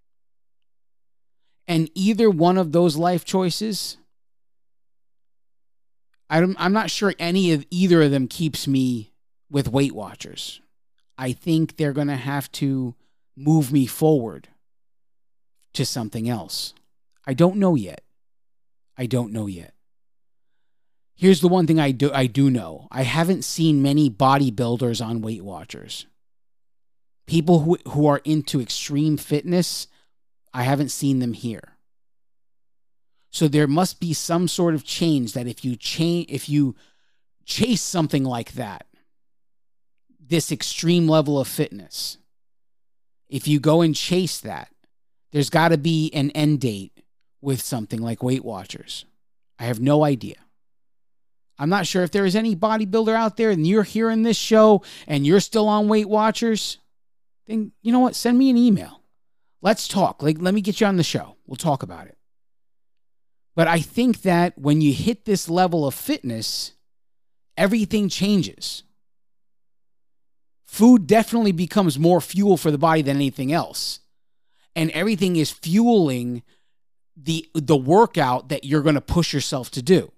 And 1.66 1.90
either 1.94 2.28
one 2.28 2.58
of 2.58 2.72
those 2.72 2.96
life 2.96 3.24
choices, 3.24 3.96
I'm, 6.28 6.56
I'm 6.58 6.72
not 6.72 6.90
sure 6.90 7.14
any 7.18 7.52
of 7.52 7.64
either 7.70 8.02
of 8.02 8.10
them 8.10 8.26
keeps 8.26 8.66
me 8.66 9.12
with 9.50 9.68
Weight 9.68 9.94
Watchers. 9.94 10.60
I 11.18 11.32
think 11.32 11.76
they're 11.76 11.92
going 11.92 12.08
to 12.08 12.16
have 12.16 12.50
to 12.52 12.94
move 13.36 13.72
me 13.72 13.86
forward 13.86 14.48
to 15.74 15.84
something 15.84 16.28
else. 16.28 16.74
I 17.26 17.34
don't 17.34 17.56
know 17.56 17.74
yet. 17.74 18.02
I 18.96 19.06
don't 19.06 19.32
know 19.32 19.46
yet. 19.46 19.74
Here's 21.14 21.42
the 21.42 21.48
one 21.48 21.66
thing 21.66 21.78
I 21.78 21.90
do 21.90 22.10
I 22.12 22.26
do 22.26 22.50
know. 22.50 22.88
I 22.90 23.02
haven't 23.02 23.44
seen 23.44 23.82
many 23.82 24.08
bodybuilders 24.08 25.04
on 25.04 25.20
Weight 25.20 25.44
Watchers. 25.44 26.06
People 27.26 27.60
who 27.60 27.78
who 27.88 28.06
are 28.06 28.22
into 28.24 28.60
extreme 28.60 29.16
fitness, 29.18 29.86
I 30.54 30.62
haven't 30.62 30.88
seen 30.88 31.18
them 31.18 31.34
here. 31.34 31.76
So 33.30 33.48
there 33.48 33.66
must 33.66 34.00
be 34.00 34.12
some 34.14 34.48
sort 34.48 34.74
of 34.74 34.82
change 34.82 35.34
that 35.34 35.46
if 35.46 35.64
you 35.64 35.76
change 35.76 36.26
if 36.30 36.48
you 36.48 36.74
chase 37.44 37.82
something 37.82 38.24
like 38.24 38.52
that, 38.52 38.86
this 40.18 40.50
extreme 40.50 41.06
level 41.06 41.38
of 41.38 41.46
fitness, 41.46 42.16
if 43.28 43.46
you 43.46 43.60
go 43.60 43.82
and 43.82 43.94
chase 43.94 44.40
that, 44.40 44.70
there's 45.32 45.50
got 45.50 45.68
to 45.68 45.78
be 45.78 46.10
an 46.14 46.30
end 46.30 46.60
date 46.60 47.00
with 47.40 47.60
something 47.60 48.00
like 48.00 48.22
Weight 48.22 48.44
Watchers. 48.44 49.04
I 49.58 49.64
have 49.64 49.80
no 49.80 50.04
idea. 50.04 50.36
I'm 51.58 51.68
not 51.68 51.86
sure 51.86 52.02
if 52.02 52.10
there 52.10 52.24
is 52.24 52.34
any 52.34 52.56
bodybuilder 52.56 53.14
out 53.14 53.36
there 53.36 53.50
and 53.50 53.66
you're 53.66 53.82
hearing 53.82 54.22
this 54.22 54.38
show 54.38 54.82
and 55.06 55.26
you're 55.26 55.40
still 55.40 55.68
on 55.68 55.88
Weight 55.88 56.08
Watchers, 56.08 56.78
then 57.46 57.72
you 57.82 57.92
know 57.92 58.00
what? 58.00 58.16
Send 58.16 58.38
me 58.38 58.48
an 58.48 58.56
email. 58.56 59.02
Let's 59.60 59.86
talk. 59.86 60.22
Like, 60.22 60.40
let 60.40 60.54
me 60.54 60.62
get 60.62 60.80
you 60.80 60.86
on 60.86 60.96
the 60.96 61.02
show. 61.02 61.36
We'll 61.46 61.56
talk 61.56 61.82
about 61.82 62.06
it. 62.06 62.16
But 63.54 63.68
I 63.68 63.80
think 63.80 64.22
that 64.22 64.56
when 64.56 64.80
you 64.80 64.94
hit 64.94 65.26
this 65.26 65.50
level 65.50 65.86
of 65.86 65.94
fitness, 65.94 66.72
everything 67.58 68.08
changes. 68.08 68.84
Food 70.64 71.06
definitely 71.06 71.52
becomes 71.52 71.98
more 71.98 72.22
fuel 72.22 72.56
for 72.56 72.70
the 72.70 72.78
body 72.78 73.02
than 73.02 73.16
anything 73.16 73.52
else. 73.52 74.00
And 74.74 74.90
everything 74.92 75.36
is 75.36 75.50
fueling 75.50 76.42
the 77.22 77.48
the 77.54 77.76
workout 77.76 78.48
that 78.48 78.64
you're 78.64 78.82
going 78.82 78.94
to 78.94 79.00
push 79.00 79.32
yourself 79.32 79.70
to 79.72 79.82
do. 79.82 80.12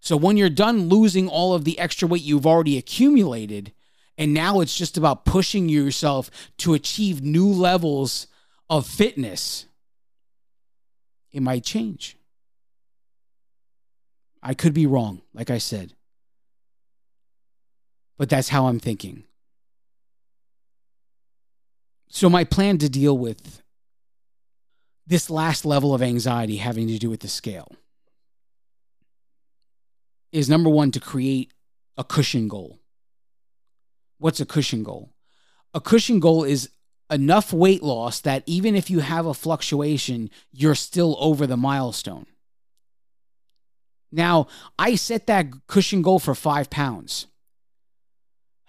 So 0.00 0.16
when 0.16 0.36
you're 0.36 0.48
done 0.48 0.88
losing 0.88 1.28
all 1.28 1.52
of 1.52 1.64
the 1.64 1.78
extra 1.78 2.08
weight 2.08 2.22
you've 2.22 2.46
already 2.46 2.78
accumulated 2.78 3.72
and 4.16 4.32
now 4.32 4.60
it's 4.60 4.76
just 4.76 4.96
about 4.96 5.24
pushing 5.24 5.68
yourself 5.68 6.30
to 6.58 6.74
achieve 6.74 7.22
new 7.22 7.46
levels 7.46 8.26
of 8.68 8.86
fitness, 8.86 9.66
it 11.32 11.42
might 11.42 11.64
change. 11.64 12.16
I 14.42 14.54
could 14.54 14.74
be 14.74 14.86
wrong, 14.86 15.22
like 15.34 15.50
I 15.50 15.58
said. 15.58 15.94
But 18.16 18.28
that's 18.28 18.50
how 18.50 18.66
I'm 18.66 18.78
thinking. 18.78 19.24
So, 22.08 22.28
my 22.28 22.44
plan 22.44 22.78
to 22.78 22.88
deal 22.88 23.16
with 23.16 23.59
this 25.10 25.28
last 25.28 25.64
level 25.64 25.92
of 25.92 26.02
anxiety 26.02 26.58
having 26.58 26.86
to 26.86 26.96
do 26.96 27.10
with 27.10 27.18
the 27.18 27.28
scale 27.28 27.72
is 30.30 30.48
number 30.48 30.70
one 30.70 30.92
to 30.92 31.00
create 31.00 31.52
a 31.98 32.04
cushion 32.04 32.46
goal. 32.46 32.78
What's 34.18 34.38
a 34.38 34.46
cushion 34.46 34.84
goal? 34.84 35.12
A 35.74 35.80
cushion 35.80 36.20
goal 36.20 36.44
is 36.44 36.70
enough 37.10 37.52
weight 37.52 37.82
loss 37.82 38.20
that 38.20 38.44
even 38.46 38.76
if 38.76 38.88
you 38.88 39.00
have 39.00 39.26
a 39.26 39.34
fluctuation, 39.34 40.30
you're 40.52 40.76
still 40.76 41.16
over 41.18 41.44
the 41.44 41.56
milestone. 41.56 42.26
Now, 44.12 44.46
I 44.78 44.94
set 44.94 45.26
that 45.26 45.46
cushion 45.66 46.02
goal 46.02 46.20
for 46.20 46.36
five 46.36 46.70
pounds. 46.70 47.26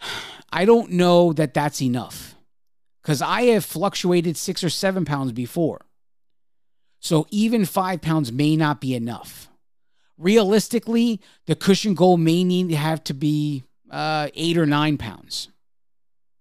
I 0.52 0.66
don't 0.66 0.90
know 0.90 1.34
that 1.34 1.54
that's 1.54 1.84
enough 1.84 2.36
because 3.04 3.22
I 3.22 3.44
have 3.44 3.64
fluctuated 3.64 4.38
six 4.38 4.64
or 4.64 4.70
seven 4.72 5.06
pounds 5.06 5.34
before. 5.34 5.86
So 7.02 7.26
even 7.32 7.66
five 7.66 8.00
pounds 8.00 8.32
may 8.32 8.56
not 8.56 8.80
be 8.80 8.94
enough. 8.94 9.50
Realistically, 10.18 11.20
the 11.48 11.56
cushion 11.56 11.96
goal 11.96 12.16
may 12.16 12.44
need 12.44 12.70
to 12.70 12.76
have 12.76 13.04
to 13.06 13.16
be 13.16 13.64
uh, 13.90 14.30
eight 14.36 14.56
or 14.56 14.68
nine 14.68 14.98
pounds. 14.98 15.50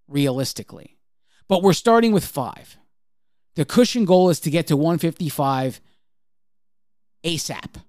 Realistically. 0.07 0.99
But 1.49 1.63
we're 1.63 1.73
starting 1.73 2.13
with 2.13 2.27
five. 2.27 2.77
The 3.57 3.65
cushion 3.65 4.05
goal 4.05 4.29
is 4.29 4.39
to 4.41 4.51
get 4.51 4.67
to 4.67 4.77
155 4.77 5.81
ASAP 7.25 7.83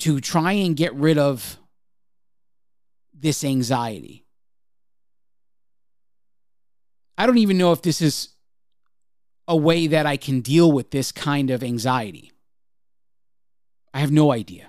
to 0.00 0.20
try 0.20 0.52
and 0.52 0.76
get 0.76 0.92
rid 0.94 1.18
of 1.18 1.56
this 3.14 3.44
anxiety. 3.44 4.24
I 7.16 7.26
don't 7.26 7.38
even 7.38 7.58
know 7.58 7.72
if 7.72 7.82
this 7.82 8.00
is 8.02 8.30
a 9.50 9.56
way 9.56 9.88
that 9.88 10.06
I 10.06 10.16
can 10.16 10.42
deal 10.42 10.70
with 10.70 10.92
this 10.92 11.10
kind 11.10 11.50
of 11.50 11.64
anxiety. 11.64 12.30
I 13.92 13.98
have 13.98 14.12
no 14.12 14.30
idea. 14.30 14.68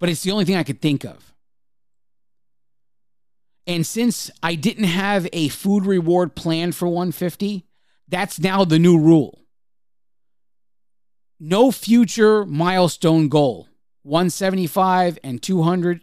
But 0.00 0.08
it's 0.08 0.22
the 0.22 0.30
only 0.30 0.46
thing 0.46 0.56
I 0.56 0.62
could 0.62 0.80
think 0.80 1.04
of. 1.04 1.34
And 3.66 3.86
since 3.86 4.30
I 4.42 4.54
didn't 4.54 4.84
have 4.84 5.28
a 5.30 5.48
food 5.48 5.84
reward 5.84 6.34
plan 6.34 6.72
for 6.72 6.88
150, 6.88 7.66
that's 8.08 8.40
now 8.40 8.64
the 8.64 8.78
new 8.78 8.98
rule. 8.98 9.42
No 11.38 11.70
future 11.70 12.46
milestone 12.46 13.28
goal. 13.28 13.68
175 14.04 15.18
and 15.22 15.42
200, 15.42 16.00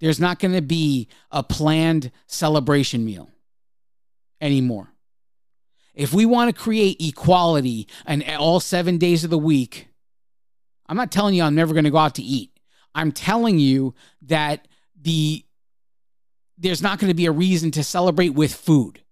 there's 0.00 0.20
not 0.20 0.38
going 0.38 0.54
to 0.54 0.62
be 0.62 1.08
a 1.30 1.42
planned 1.42 2.12
celebration 2.26 3.04
meal 3.04 3.28
anymore. 4.40 4.94
If 5.94 6.12
we 6.12 6.24
want 6.24 6.54
to 6.54 6.62
create 6.62 6.96
equality 7.00 7.88
and 8.06 8.24
all 8.38 8.60
seven 8.60 8.98
days 8.98 9.24
of 9.24 9.30
the 9.30 9.38
week, 9.38 9.88
I'm 10.86 10.96
not 10.96 11.10
telling 11.10 11.34
you 11.34 11.42
I'm 11.42 11.54
never 11.54 11.74
going 11.74 11.84
to 11.84 11.90
go 11.90 11.98
out 11.98 12.14
to 12.16 12.22
eat. 12.22 12.58
I'm 12.94 13.12
telling 13.12 13.58
you 13.58 13.94
that 14.22 14.66
the 15.00 15.44
there's 16.58 16.82
not 16.82 16.98
going 16.98 17.08
to 17.08 17.14
be 17.14 17.26
a 17.26 17.32
reason 17.32 17.70
to 17.70 17.82
celebrate 17.82 18.30
with 18.30 18.52
food. 18.52 19.02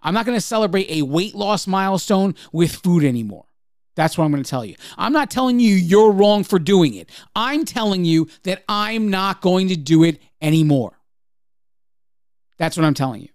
I'm 0.00 0.14
not 0.14 0.26
going 0.26 0.36
to 0.36 0.40
celebrate 0.40 0.88
a 0.90 1.02
weight 1.02 1.34
loss 1.34 1.66
milestone 1.66 2.36
with 2.52 2.72
food 2.72 3.02
anymore. 3.04 3.46
That's 3.96 4.18
what 4.18 4.24
I'm 4.24 4.30
going 4.30 4.42
to 4.42 4.48
tell 4.48 4.64
you. 4.64 4.76
I'm 4.98 5.12
not 5.12 5.30
telling 5.30 5.60
you 5.60 5.74
you're 5.74 6.12
wrong 6.12 6.44
for 6.44 6.58
doing 6.58 6.94
it. 6.94 7.10
I'm 7.34 7.64
telling 7.64 8.04
you 8.04 8.28
that 8.42 8.62
I'm 8.68 9.08
not 9.08 9.40
going 9.40 9.68
to 9.68 9.76
do 9.76 10.04
it 10.04 10.20
anymore. 10.40 10.98
That's 12.58 12.76
what 12.76 12.84
I'm 12.84 12.94
telling 12.94 13.22
you. 13.22 13.28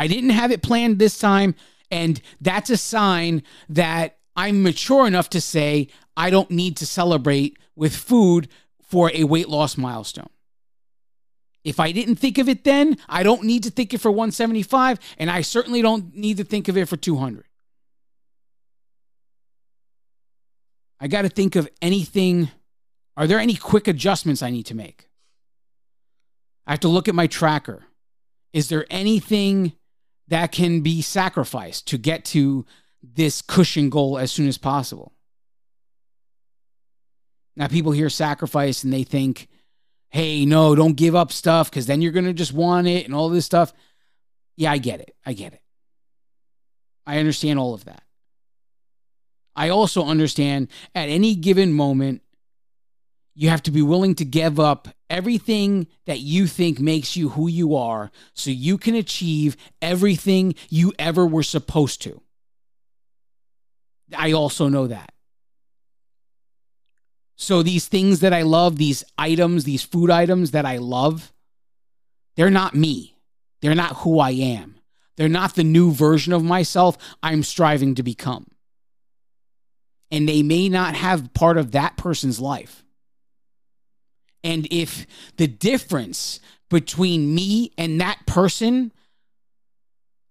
I 0.00 0.06
didn't 0.06 0.30
have 0.30 0.50
it 0.50 0.62
planned 0.62 0.98
this 0.98 1.18
time. 1.18 1.54
And 1.90 2.22
that's 2.40 2.70
a 2.70 2.78
sign 2.78 3.42
that 3.68 4.16
I'm 4.34 4.62
mature 4.62 5.06
enough 5.06 5.28
to 5.30 5.40
say 5.42 5.88
I 6.16 6.30
don't 6.30 6.50
need 6.50 6.78
to 6.78 6.86
celebrate 6.86 7.58
with 7.76 7.94
food 7.94 8.48
for 8.80 9.10
a 9.12 9.24
weight 9.24 9.50
loss 9.50 9.76
milestone. 9.76 10.30
If 11.64 11.78
I 11.78 11.92
didn't 11.92 12.16
think 12.16 12.38
of 12.38 12.48
it 12.48 12.64
then, 12.64 12.96
I 13.10 13.22
don't 13.22 13.44
need 13.44 13.62
to 13.64 13.70
think 13.70 13.92
of 13.92 14.00
it 14.00 14.02
for 14.02 14.10
175, 14.10 14.98
and 15.18 15.30
I 15.30 15.42
certainly 15.42 15.82
don't 15.82 16.16
need 16.16 16.38
to 16.38 16.44
think 16.44 16.68
of 16.68 16.78
it 16.78 16.88
for 16.88 16.96
200. 16.96 17.44
I 20.98 21.08
got 21.08 21.22
to 21.22 21.28
think 21.28 21.56
of 21.56 21.68
anything. 21.82 22.50
Are 23.16 23.26
there 23.26 23.38
any 23.38 23.56
quick 23.56 23.86
adjustments 23.86 24.42
I 24.42 24.48
need 24.48 24.66
to 24.66 24.74
make? 24.74 25.10
I 26.66 26.70
have 26.72 26.80
to 26.80 26.88
look 26.88 27.08
at 27.08 27.14
my 27.14 27.26
tracker. 27.26 27.84
Is 28.54 28.70
there 28.70 28.86
anything 28.88 29.72
that 30.30 30.52
can 30.52 30.80
be 30.80 31.02
sacrificed 31.02 31.88
to 31.88 31.98
get 31.98 32.24
to 32.24 32.64
this 33.02 33.42
cushion 33.42 33.90
goal 33.90 34.18
as 34.18 34.32
soon 34.32 34.48
as 34.48 34.58
possible. 34.58 35.12
Now, 37.56 37.66
people 37.66 37.92
hear 37.92 38.08
sacrifice 38.08 38.84
and 38.84 38.92
they 38.92 39.02
think, 39.02 39.48
hey, 40.08 40.46
no, 40.46 40.74
don't 40.74 40.96
give 40.96 41.14
up 41.14 41.32
stuff 41.32 41.68
because 41.68 41.86
then 41.86 42.00
you're 42.00 42.12
going 42.12 42.24
to 42.24 42.32
just 42.32 42.52
want 42.52 42.86
it 42.86 43.04
and 43.04 43.14
all 43.14 43.28
this 43.28 43.44
stuff. 43.44 43.72
Yeah, 44.56 44.72
I 44.72 44.78
get 44.78 45.00
it. 45.00 45.14
I 45.26 45.32
get 45.32 45.52
it. 45.52 45.62
I 47.06 47.18
understand 47.18 47.58
all 47.58 47.74
of 47.74 47.84
that. 47.86 48.02
I 49.56 49.68
also 49.68 50.04
understand 50.04 50.68
at 50.94 51.08
any 51.08 51.34
given 51.34 51.72
moment, 51.72 52.22
you 53.34 53.48
have 53.48 53.62
to 53.64 53.70
be 53.70 53.82
willing 53.82 54.14
to 54.16 54.24
give 54.24 54.60
up 54.60 54.88
everything 55.10 55.88
that 56.06 56.20
you 56.20 56.46
think 56.46 56.80
makes 56.80 57.16
you 57.16 57.30
who 57.30 57.48
you 57.48 57.74
are 57.74 58.10
so 58.32 58.50
you 58.50 58.78
can 58.78 58.94
achieve 58.94 59.56
everything 59.82 60.54
you 60.70 60.92
ever 60.98 61.26
were 61.26 61.42
supposed 61.42 62.00
to. 62.02 62.22
I 64.16 64.32
also 64.32 64.68
know 64.68 64.86
that. 64.86 65.12
So 67.36 67.62
these 67.62 67.86
things 67.86 68.20
that 68.20 68.32
I 68.32 68.42
love, 68.42 68.76
these 68.76 69.02
items, 69.18 69.64
these 69.64 69.82
food 69.82 70.10
items 70.10 70.50
that 70.52 70.66
I 70.66 70.76
love, 70.76 71.32
they're 72.36 72.50
not 72.50 72.74
me. 72.74 73.16
They're 73.60 73.74
not 73.74 73.98
who 73.98 74.18
I 74.20 74.30
am. 74.30 74.76
They're 75.16 75.28
not 75.28 75.54
the 75.54 75.64
new 75.64 75.92
version 75.92 76.32
of 76.32 76.44
myself 76.44 76.96
I'm 77.22 77.42
striving 77.42 77.94
to 77.96 78.02
become. 78.02 78.46
And 80.10 80.28
they 80.28 80.42
may 80.42 80.68
not 80.68 80.94
have 80.94 81.32
part 81.34 81.56
of 81.56 81.72
that 81.72 81.96
person's 81.96 82.40
life. 82.40 82.84
And 84.42 84.66
if 84.70 85.06
the 85.36 85.46
difference 85.46 86.40
between 86.68 87.34
me 87.34 87.72
and 87.76 88.00
that 88.00 88.26
person 88.26 88.92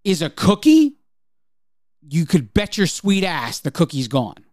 is 0.04 0.22
a 0.22 0.30
cookie, 0.30 0.98
you 2.02 2.26
could 2.26 2.54
bet 2.54 2.78
your 2.78 2.88
sweet 2.88 3.24
ass 3.24 3.60
the 3.60 3.72
cookie's 3.72 4.08
gone. 4.08 4.46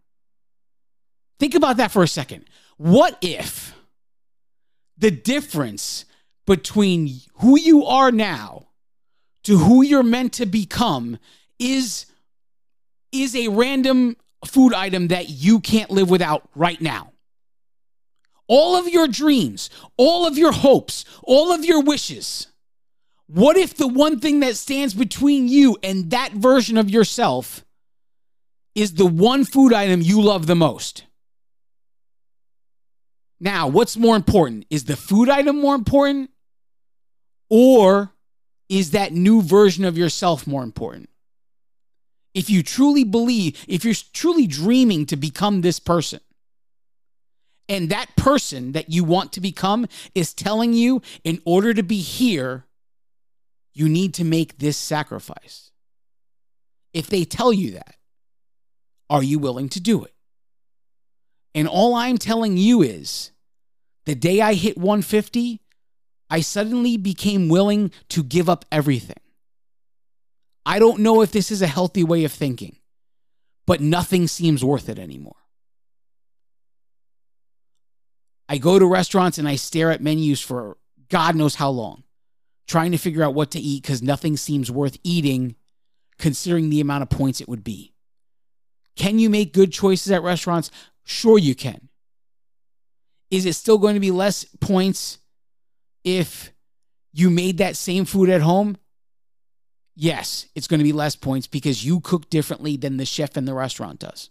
Think 1.39 1.55
about 1.55 1.77
that 1.77 1.91
for 1.91 2.03
a 2.03 2.09
second. 2.09 2.45
What 2.77 3.17
if 3.23 3.75
the 4.99 5.11
difference 5.11 6.05
between 6.47 7.21
who 7.35 7.59
you 7.59 7.85
are 7.85 8.11
now 8.11 8.69
to 9.45 9.59
who 9.59 9.83
you're 9.83 10.03
meant 10.03 10.33
to 10.35 10.47
become 10.47 11.19
is 11.59 12.07
is 13.13 13.35
a 13.35 13.49
random 13.49 14.17
food 14.45 14.75
item 14.75 15.09
that 15.09 15.29
you 15.29 15.61
can't 15.61 15.91
live 15.91 16.11
without 16.11 16.49
right 16.55 16.81
now? 16.81 17.13
All 18.49 18.77
of 18.77 18.89
your 18.89 19.09
dreams, 19.09 19.71
all 19.97 20.27
of 20.27 20.39
your 20.39 20.53
hopes, 20.53 21.05
all 21.23 21.53
of 21.53 21.65
your 21.65 21.83
wishes. 21.83 22.49
What 23.27 23.57
if 23.57 23.75
the 23.75 23.89
one 23.89 24.21
thing 24.21 24.41
that 24.41 24.57
stands 24.57 24.95
between 24.95 25.49
you 25.49 25.77
and 25.83 26.11
that 26.11 26.33
version 26.33 26.77
of 26.77 26.91
yourself 26.91 27.65
is 28.75 28.95
the 28.95 29.07
one 29.07 29.45
food 29.45 29.73
item 29.73 30.01
you 30.01 30.21
love 30.23 30.47
the 30.47 30.55
most? 30.55 31.05
Now, 33.41 33.69
what's 33.69 33.97
more 33.97 34.17
important? 34.17 34.67
Is 34.71 34.85
the 34.85 34.97
food 34.97 35.29
item 35.29 35.61
more 35.61 35.75
important? 35.75 36.31
Or 37.51 38.13
is 38.69 38.93
that 38.93 39.13
new 39.13 39.43
version 39.43 39.85
of 39.85 39.99
yourself 39.99 40.47
more 40.47 40.63
important? 40.63 41.11
If 42.35 42.51
you 42.51 42.63
truly 42.63 43.05
believe, 43.05 43.65
if 43.67 43.85
you're 43.85 43.95
truly 44.13 44.47
dreaming 44.47 45.07
to 45.07 45.17
become 45.17 45.61
this 45.61 45.81
person, 45.81 46.21
and 47.69 47.91
that 47.91 48.15
person 48.17 48.73
that 48.73 48.91
you 48.91 49.05
want 49.05 49.33
to 49.33 49.41
become 49.41 49.87
is 50.15 50.33
telling 50.33 50.73
you, 50.73 51.03
in 51.25 51.41
order 51.45 51.75
to 51.75 51.83
be 51.83 52.01
here, 52.01 52.65
you 53.73 53.89
need 53.89 54.15
to 54.15 54.25
make 54.25 54.59
this 54.59 54.77
sacrifice. 54.77 55.71
If 56.93 57.09
they 57.09 57.25
tell 57.25 57.53
you 57.53 57.73
that, 57.73 57.97
are 59.11 59.23
you 59.23 59.39
willing 59.39 59.69
to 59.71 59.81
do 59.81 60.05
it? 60.05 60.15
And 61.55 61.67
all 61.69 61.95
I'm 61.95 62.19
telling 62.19 62.57
you 62.57 62.83
is 62.83 63.33
the 64.05 64.15
day 64.15 64.41
I 64.41 64.55
hit 64.55 64.79
150, 64.79 65.61
I 66.31 66.41
suddenly 66.41 66.97
became 66.97 67.49
willing 67.49 67.91
to 68.11 68.23
give 68.23 68.49
up 68.49 68.65
everything. 68.71 69.17
I 70.65 70.79
don't 70.79 71.01
know 71.01 71.23
if 71.23 71.33
this 71.33 71.51
is 71.51 71.63
a 71.63 71.67
healthy 71.67 72.03
way 72.03 72.25
of 72.25 72.33
thinking, 72.33 72.77
but 73.67 73.81
nothing 73.81 74.27
seems 74.27 74.65
worth 74.65 74.89
it 74.89 74.99
anymore. 74.99 75.37
I 78.49 78.59
go 78.59 78.79
to 78.79 78.87
restaurants 78.87 79.39
and 79.39 79.49
I 79.49 79.57
stare 79.57 79.91
at 79.91 80.03
menus 80.03 80.41
for 80.41 80.77
God 81.09 81.37
knows 81.37 81.57
how 81.57 81.71
long, 81.71 82.05
trying 82.67 82.93
to 82.93 82.99
figure 82.99 83.23
out 83.23 83.35
what 83.35 83.51
to 83.53 83.61
eat 83.61 83.83
because 83.83 84.03
nothing 84.03 84.37
seems 84.37 84.71
worth 84.71 84.99
eating 85.03 85.57
considering 86.19 86.71
the 86.71 86.81
amount 86.81 87.03
of 87.03 87.11
points 87.11 87.41
it 87.41 87.49
would 87.49 87.65
be. 87.65 87.93
Can 88.97 89.19
you 89.19 89.29
make 89.29 89.53
good 89.53 89.73
choices 89.73 90.11
at 90.11 90.23
restaurants? 90.23 90.71
Sure, 91.05 91.39
you 91.39 91.55
can. 91.55 91.89
Is 93.31 93.45
it 93.45 93.55
still 93.55 93.79
going 93.79 93.95
to 93.95 94.01
be 94.01 94.11
less 94.11 94.45
points 94.61 95.19
if 96.05 96.53
you 97.13 97.31
made 97.31 97.59
that 97.59 97.77
same 97.77 98.05
food 98.05 98.31
at 98.31 98.41
home? 98.41 98.77
Yes, 99.95 100.47
it's 100.55 100.69
going 100.69 100.79
to 100.79 100.85
be 100.85 100.93
less 100.93 101.17
points 101.17 101.47
because 101.47 101.85
you 101.85 102.01
cook 102.01 102.31
differently 102.31 102.77
than 102.77 102.97
the 102.97 103.05
chef 103.05 103.37
in 103.37 103.45
the 103.45 103.55
restaurant 103.55 104.01
does. 104.01 104.31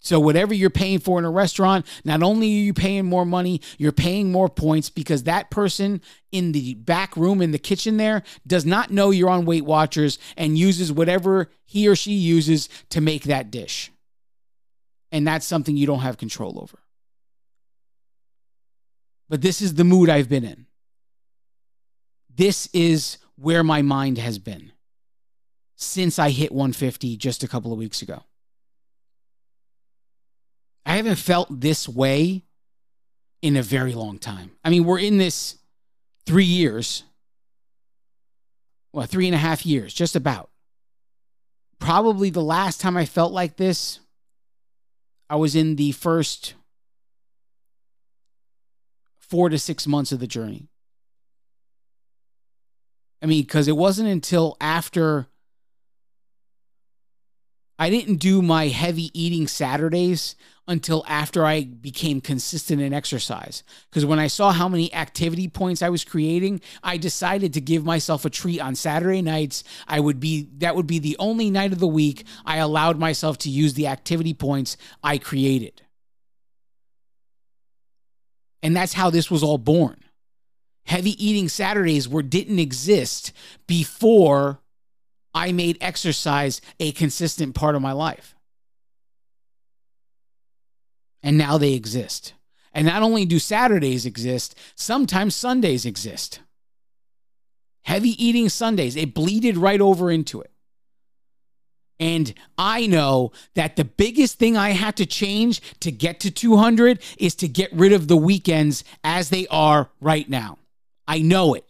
So, 0.00 0.20
whatever 0.20 0.54
you're 0.54 0.70
paying 0.70 1.00
for 1.00 1.18
in 1.18 1.24
a 1.24 1.30
restaurant, 1.30 1.84
not 2.04 2.22
only 2.22 2.46
are 2.46 2.64
you 2.64 2.72
paying 2.72 3.06
more 3.06 3.26
money, 3.26 3.60
you're 3.78 3.90
paying 3.90 4.30
more 4.30 4.48
points 4.48 4.90
because 4.90 5.24
that 5.24 5.50
person 5.50 6.00
in 6.30 6.52
the 6.52 6.74
back 6.74 7.16
room 7.16 7.42
in 7.42 7.50
the 7.50 7.58
kitchen 7.58 7.96
there 7.96 8.22
does 8.46 8.64
not 8.64 8.90
know 8.90 9.10
you're 9.10 9.28
on 9.28 9.44
Weight 9.44 9.64
Watchers 9.64 10.18
and 10.36 10.56
uses 10.56 10.92
whatever 10.92 11.50
he 11.64 11.88
or 11.88 11.96
she 11.96 12.12
uses 12.12 12.68
to 12.90 13.00
make 13.00 13.24
that 13.24 13.50
dish. 13.50 13.90
And 15.10 15.26
that's 15.26 15.46
something 15.46 15.76
you 15.76 15.86
don't 15.86 16.00
have 16.00 16.16
control 16.16 16.60
over. 16.60 16.78
But 19.28 19.42
this 19.42 19.60
is 19.60 19.74
the 19.74 19.84
mood 19.84 20.08
I've 20.08 20.28
been 20.28 20.44
in. 20.44 20.66
This 22.34 22.68
is 22.72 23.18
where 23.36 23.64
my 23.64 23.82
mind 23.82 24.18
has 24.18 24.38
been 24.38 24.72
since 25.74 26.18
I 26.18 26.30
hit 26.30 26.52
150 26.52 27.16
just 27.16 27.42
a 27.42 27.48
couple 27.48 27.72
of 27.72 27.78
weeks 27.78 28.00
ago. 28.00 28.22
I 30.88 30.96
haven't 30.96 31.16
felt 31.16 31.60
this 31.60 31.86
way 31.86 32.44
in 33.42 33.56
a 33.56 33.62
very 33.62 33.92
long 33.92 34.18
time. 34.18 34.52
I 34.64 34.70
mean, 34.70 34.84
we're 34.84 34.98
in 34.98 35.18
this 35.18 35.58
three 36.24 36.46
years, 36.46 37.04
well, 38.94 39.04
three 39.04 39.26
and 39.26 39.34
a 39.34 39.38
half 39.38 39.66
years, 39.66 39.92
just 39.92 40.16
about. 40.16 40.48
Probably 41.78 42.30
the 42.30 42.42
last 42.42 42.80
time 42.80 42.96
I 42.96 43.04
felt 43.04 43.32
like 43.34 43.58
this, 43.58 44.00
I 45.28 45.36
was 45.36 45.54
in 45.54 45.76
the 45.76 45.92
first 45.92 46.54
four 49.18 49.50
to 49.50 49.58
six 49.58 49.86
months 49.86 50.10
of 50.10 50.20
the 50.20 50.26
journey. 50.26 50.68
I 53.20 53.26
mean, 53.26 53.42
because 53.42 53.68
it 53.68 53.76
wasn't 53.76 54.08
until 54.08 54.56
after 54.58 55.26
I 57.78 57.90
didn't 57.90 58.16
do 58.16 58.40
my 58.40 58.68
heavy 58.68 59.10
eating 59.12 59.46
Saturdays 59.46 60.34
until 60.68 61.02
after 61.08 61.46
I 61.46 61.64
became 61.64 62.20
consistent 62.20 62.82
in 62.82 62.92
exercise. 62.92 63.64
Because 63.90 64.04
when 64.04 64.18
I 64.18 64.26
saw 64.26 64.52
how 64.52 64.68
many 64.68 64.92
activity 64.92 65.48
points 65.48 65.82
I 65.82 65.88
was 65.88 66.04
creating, 66.04 66.60
I 66.82 66.98
decided 66.98 67.54
to 67.54 67.60
give 67.60 67.84
myself 67.84 68.26
a 68.26 68.30
treat 68.30 68.60
on 68.60 68.74
Saturday 68.74 69.22
nights. 69.22 69.64
I 69.88 69.98
would 69.98 70.20
be 70.20 70.48
that 70.58 70.76
would 70.76 70.86
be 70.86 70.98
the 70.98 71.16
only 71.18 71.50
night 71.50 71.72
of 71.72 71.78
the 71.78 71.88
week 71.88 72.24
I 72.44 72.58
allowed 72.58 72.98
myself 72.98 73.38
to 73.38 73.50
use 73.50 73.74
the 73.74 73.86
activity 73.86 74.34
points 74.34 74.76
I 75.02 75.16
created. 75.16 75.82
And 78.62 78.76
that's 78.76 78.92
how 78.92 79.08
this 79.08 79.30
was 79.30 79.42
all 79.42 79.58
born. 79.58 80.04
Heavy 80.84 81.12
eating 81.24 81.48
Saturdays 81.48 82.08
were 82.08 82.22
didn't 82.22 82.58
exist 82.58 83.32
before 83.66 84.60
I 85.32 85.52
made 85.52 85.78
exercise 85.80 86.60
a 86.78 86.92
consistent 86.92 87.54
part 87.54 87.74
of 87.74 87.82
my 87.82 87.92
life. 87.92 88.34
And 91.22 91.36
now 91.36 91.58
they 91.58 91.74
exist. 91.74 92.34
And 92.72 92.86
not 92.86 93.02
only 93.02 93.24
do 93.24 93.38
Saturdays 93.38 94.06
exist, 94.06 94.54
sometimes 94.74 95.34
Sundays 95.34 95.84
exist. 95.84 96.40
Heavy 97.82 98.22
eating 98.22 98.48
Sundays, 98.48 98.96
it 98.96 99.14
bleeded 99.14 99.56
right 99.56 99.80
over 99.80 100.10
into 100.10 100.40
it. 100.40 100.50
And 102.00 102.32
I 102.56 102.86
know 102.86 103.32
that 103.54 103.76
the 103.76 103.84
biggest 103.84 104.38
thing 104.38 104.56
I 104.56 104.70
have 104.70 104.94
to 104.96 105.06
change 105.06 105.60
to 105.80 105.90
get 105.90 106.20
to 106.20 106.30
200 106.30 107.00
is 107.18 107.34
to 107.36 107.48
get 107.48 107.72
rid 107.72 107.92
of 107.92 108.06
the 108.06 108.16
weekends 108.16 108.84
as 109.02 109.30
they 109.30 109.46
are 109.48 109.90
right 110.00 110.28
now. 110.28 110.58
I 111.08 111.18
know 111.20 111.54
it. 111.54 111.64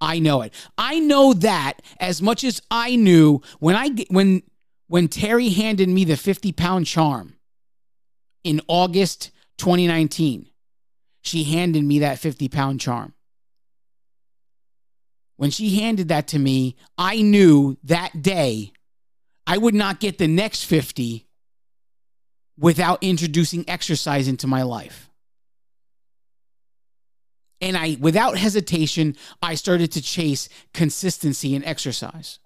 I 0.00 0.20
know 0.20 0.42
it. 0.42 0.52
I 0.76 1.00
know 1.00 1.32
that 1.32 1.82
as 1.98 2.22
much 2.22 2.44
as 2.44 2.62
I 2.70 2.94
knew 2.94 3.42
when 3.58 3.74
I 3.74 3.88
when 4.10 4.42
when 4.86 5.08
Terry 5.08 5.48
handed 5.48 5.88
me 5.88 6.04
the 6.04 6.16
50 6.16 6.52
pound 6.52 6.86
charm 6.86 7.34
in 8.44 8.60
August 8.68 9.30
2019. 9.58 10.46
She 11.22 11.44
handed 11.44 11.84
me 11.84 12.00
that 12.00 12.18
50 12.18 12.48
pound 12.48 12.80
charm. 12.80 13.14
When 15.36 15.50
she 15.50 15.80
handed 15.80 16.08
that 16.08 16.28
to 16.28 16.38
me, 16.38 16.76
I 16.96 17.22
knew 17.22 17.76
that 17.84 18.22
day 18.22 18.72
I 19.46 19.56
would 19.56 19.74
not 19.74 20.00
get 20.00 20.18
the 20.18 20.28
next 20.28 20.64
50 20.64 21.26
without 22.58 22.98
introducing 23.02 23.68
exercise 23.68 24.26
into 24.26 24.46
my 24.46 24.62
life. 24.62 25.08
And 27.60 27.76
I, 27.76 27.96
without 28.00 28.36
hesitation, 28.36 29.16
I 29.40 29.54
started 29.54 29.92
to 29.92 30.02
chase 30.02 30.48
consistency 30.74 31.54
in 31.54 31.64
exercise. 31.64 32.38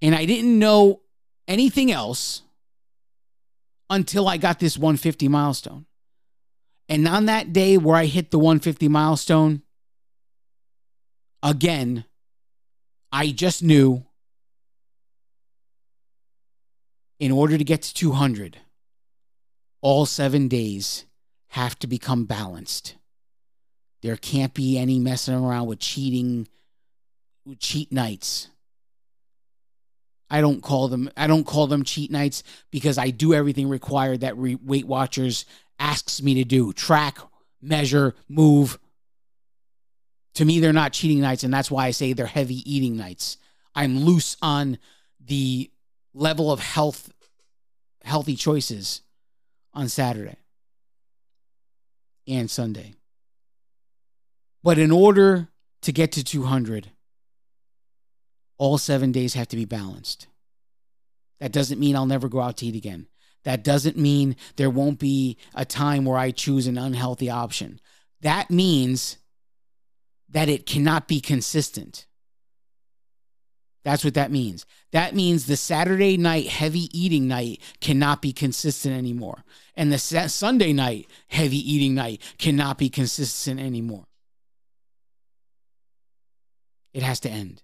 And 0.00 0.14
I 0.14 0.26
didn't 0.26 0.58
know 0.58 1.00
anything 1.46 1.90
else 1.90 2.42
until 3.90 4.28
I 4.28 4.36
got 4.36 4.58
this 4.58 4.76
150 4.76 5.28
milestone. 5.28 5.86
And 6.88 7.06
on 7.06 7.26
that 7.26 7.52
day 7.52 7.76
where 7.76 7.96
I 7.96 8.06
hit 8.06 8.30
the 8.30 8.38
150 8.38 8.88
milestone, 8.88 9.62
again, 11.42 12.04
I 13.12 13.30
just 13.30 13.62
knew 13.62 14.04
in 17.18 17.32
order 17.32 17.58
to 17.58 17.64
get 17.64 17.82
to 17.82 17.94
200, 17.94 18.58
all 19.80 20.06
seven 20.06 20.48
days 20.48 21.04
have 21.48 21.78
to 21.80 21.86
become 21.86 22.24
balanced. 22.24 22.96
There 24.02 24.16
can't 24.16 24.54
be 24.54 24.78
any 24.78 24.98
messing 24.98 25.34
around 25.34 25.66
with 25.66 25.80
cheating, 25.80 26.48
cheat 27.58 27.92
nights. 27.92 28.48
I 30.30 30.40
don't 30.40 30.62
call 30.62 30.88
them 30.88 31.10
I 31.16 31.26
don't 31.26 31.44
call 31.44 31.66
them 31.66 31.84
cheat 31.84 32.10
nights 32.10 32.42
because 32.70 32.98
I 32.98 33.10
do 33.10 33.34
everything 33.34 33.68
required 33.68 34.20
that 34.20 34.36
re- 34.36 34.56
Weight 34.56 34.86
Watchers 34.86 35.46
asks 35.78 36.22
me 36.22 36.34
to 36.34 36.44
do. 36.44 36.72
Track, 36.72 37.18
measure, 37.62 38.14
move. 38.28 38.78
To 40.34 40.44
me 40.44 40.60
they're 40.60 40.72
not 40.72 40.92
cheating 40.92 41.20
nights 41.20 41.44
and 41.44 41.52
that's 41.52 41.70
why 41.70 41.86
I 41.86 41.90
say 41.92 42.12
they're 42.12 42.26
heavy 42.26 42.62
eating 42.70 42.96
nights. 42.96 43.38
I'm 43.74 44.00
loose 44.00 44.36
on 44.42 44.78
the 45.24 45.70
level 46.14 46.50
of 46.52 46.60
health 46.60 47.12
healthy 48.04 48.36
choices 48.36 49.02
on 49.74 49.88
Saturday 49.88 50.36
and 52.26 52.50
Sunday. 52.50 52.94
But 54.62 54.78
in 54.78 54.90
order 54.90 55.48
to 55.82 55.92
get 55.92 56.12
to 56.12 56.24
200, 56.24 56.90
all 58.58 58.76
seven 58.76 59.12
days 59.12 59.34
have 59.34 59.48
to 59.48 59.56
be 59.56 59.64
balanced. 59.64 60.26
That 61.40 61.52
doesn't 61.52 61.80
mean 61.80 61.96
I'll 61.96 62.06
never 62.06 62.28
go 62.28 62.40
out 62.40 62.58
to 62.58 62.66
eat 62.66 62.74
again. 62.74 63.06
That 63.44 63.62
doesn't 63.64 63.96
mean 63.96 64.36
there 64.56 64.68
won't 64.68 64.98
be 64.98 65.38
a 65.54 65.64
time 65.64 66.04
where 66.04 66.18
I 66.18 66.32
choose 66.32 66.66
an 66.66 66.76
unhealthy 66.76 67.30
option. 67.30 67.80
That 68.20 68.50
means 68.50 69.16
that 70.28 70.48
it 70.48 70.66
cannot 70.66 71.08
be 71.08 71.20
consistent. 71.20 72.06
That's 73.84 74.04
what 74.04 74.14
that 74.14 74.32
means. 74.32 74.66
That 74.90 75.14
means 75.14 75.46
the 75.46 75.56
Saturday 75.56 76.16
night 76.16 76.48
heavy 76.48 76.90
eating 76.92 77.28
night 77.28 77.62
cannot 77.80 78.20
be 78.20 78.32
consistent 78.32 78.94
anymore. 78.94 79.44
And 79.76 79.92
the 79.92 79.98
Sunday 79.98 80.72
night 80.72 81.06
heavy 81.28 81.56
eating 81.56 81.94
night 81.94 82.20
cannot 82.38 82.76
be 82.76 82.90
consistent 82.90 83.60
anymore. 83.60 84.04
It 86.92 87.02
has 87.02 87.20
to 87.20 87.30
end. 87.30 87.62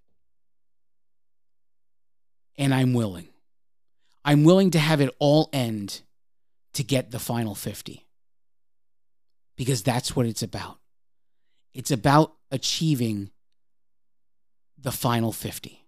And 2.57 2.73
I'm 2.73 2.95
willing. 2.95 3.29
I'm 4.25 4.45
willing 4.45 4.71
to 4.73 4.79
have 4.79 5.01
it 5.01 5.15
all 5.19 5.51
end 5.53 6.03
to 6.75 6.83
get 6.83 7.11
the 7.11 7.19
final 7.19 7.55
50. 7.55 8.07
Because 9.57 9.83
that's 9.83 10.17
what 10.17 10.27
it's 10.27 10.43
about. 10.43 10.79
It's 11.73 11.91
about 11.91 12.35
achieving 12.51 13.31
the 14.79 14.93
final 14.93 15.33
50. 15.33 15.85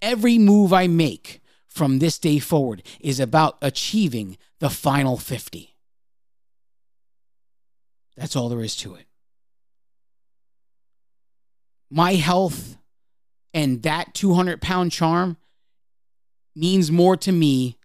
Every 0.00 0.38
move 0.38 0.72
I 0.72 0.86
make 0.86 1.40
from 1.66 1.98
this 1.98 2.18
day 2.18 2.38
forward 2.38 2.82
is 3.00 3.20
about 3.20 3.58
achieving 3.60 4.36
the 4.60 4.70
final 4.70 5.16
50. 5.16 5.74
That's 8.16 8.34
all 8.34 8.48
there 8.48 8.62
is 8.62 8.76
to 8.76 8.94
it. 8.94 9.06
My 11.90 12.14
health 12.14 12.78
and 13.52 13.82
that 13.82 14.14
200 14.14 14.60
pound 14.60 14.90
charm 14.92 15.36
means 16.56 16.90
more 16.90 17.16
to 17.18 17.30
me 17.30 17.76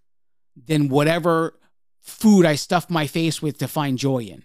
than 0.56 0.90
whatever 0.90 1.60
food 2.00 2.46
I 2.46 2.56
stuff 2.56 2.90
my 2.90 3.06
face 3.06 3.42
with 3.42 3.58
to 3.60 3.68
find 3.68 3.98
joy 3.98 4.24
in. 4.24 4.44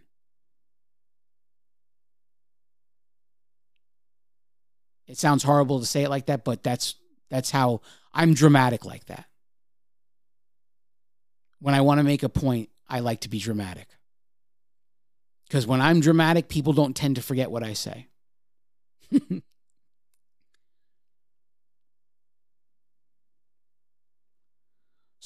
It 5.06 5.18
sounds 5.18 5.44
horrible 5.44 5.78
to 5.80 5.86
say 5.86 6.02
it 6.02 6.10
like 6.10 6.26
that, 6.26 6.44
but 6.44 6.62
that's 6.62 6.96
that's 7.30 7.50
how 7.50 7.80
I'm 8.12 8.34
dramatic 8.34 8.84
like 8.84 9.06
that. 9.06 9.26
When 11.60 11.74
I 11.74 11.80
want 11.80 11.98
to 11.98 12.04
make 12.04 12.22
a 12.22 12.28
point, 12.28 12.68
I 12.88 13.00
like 13.00 13.20
to 13.20 13.28
be 13.28 13.38
dramatic. 13.38 13.88
Because 15.46 15.66
when 15.66 15.80
I'm 15.80 16.00
dramatic, 16.00 16.48
people 16.48 16.72
don't 16.72 16.96
tend 16.96 17.16
to 17.16 17.22
forget 17.22 17.50
what 17.50 17.62
I 17.62 17.72
say. 17.72 18.08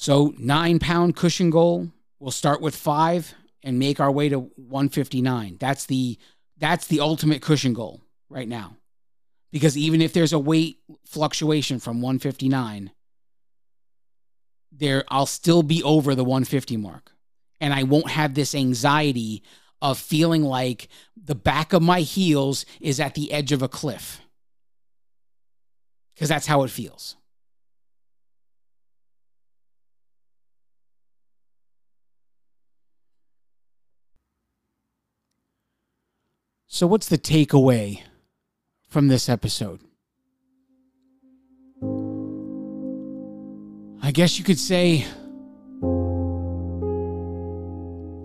so, 0.01 0.33
nine 0.39 0.79
pound 0.79 1.15
cushion 1.15 1.51
goal. 1.51 1.91
We'll 2.17 2.31
start 2.31 2.59
with 2.59 2.75
five 2.75 3.35
and 3.61 3.77
make 3.77 3.99
our 3.99 4.11
way 4.11 4.29
to 4.29 4.39
159. 4.39 5.57
That's 5.59 5.85
the 5.85 6.17
that's 6.57 6.87
the 6.87 7.01
ultimate 7.01 7.43
cushion 7.43 7.75
goal 7.75 8.01
right 8.27 8.47
now 8.47 8.77
because 9.51 9.77
even 9.77 10.01
if 10.01 10.11
there's 10.11 10.33
a 10.33 10.39
weight 10.39 10.79
fluctuation 11.05 11.79
from 11.79 12.01
159 12.01 12.91
there 14.71 15.03
I'll 15.09 15.27
still 15.27 15.61
be 15.61 15.83
over 15.83 16.15
the 16.15 16.23
150 16.23 16.77
mark 16.77 17.11
and 17.59 17.71
I 17.71 17.83
won't 17.83 18.09
have 18.09 18.33
this 18.33 18.55
anxiety 18.55 19.43
of 19.83 19.99
feeling 19.99 20.43
like 20.43 20.87
the 21.15 21.35
back 21.35 21.73
of 21.73 21.83
my 21.83 22.01
heels 22.01 22.65
is 22.79 22.99
at 22.99 23.13
the 23.13 23.31
edge 23.31 23.51
of 23.51 23.61
a 23.61 23.67
cliff. 23.67 24.19
Cuz 26.17 26.29
that's 26.29 26.47
how 26.47 26.63
it 26.63 26.71
feels. 26.71 27.17
So 36.81 36.87
what's 36.87 37.09
the 37.09 37.19
takeaway 37.19 38.01
from 38.89 39.07
this 39.07 39.29
episode? 39.29 39.81
I 44.01 44.09
guess 44.09 44.39
you 44.39 44.43
could 44.43 44.57
say 44.57 45.05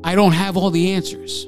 I 0.02 0.14
don't 0.14 0.32
have 0.32 0.56
all 0.56 0.70
the 0.70 0.92
answers. 0.92 1.44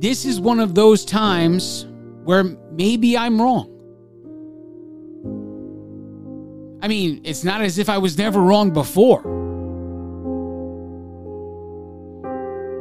This 0.00 0.24
is 0.24 0.40
one 0.40 0.58
of 0.58 0.74
those 0.74 1.04
times 1.04 1.84
where 2.24 2.44
maybe 2.72 3.18
I'm 3.18 3.38
wrong. 3.38 3.68
I 6.80 6.88
mean, 6.88 7.20
it's 7.24 7.44
not 7.44 7.60
as 7.60 7.76
if 7.76 7.90
I 7.90 7.98
was 7.98 8.16
never 8.16 8.40
wrong 8.40 8.70
before. 8.70 9.20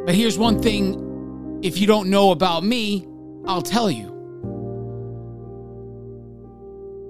But 0.05 0.15
here's 0.15 0.37
one 0.37 0.61
thing 0.61 1.02
if 1.63 1.79
you 1.79 1.87
don't 1.87 2.09
know 2.09 2.31
about 2.31 2.61
me, 2.63 3.07
I'll 3.45 3.61
tell 3.61 3.89
you. 3.89 4.11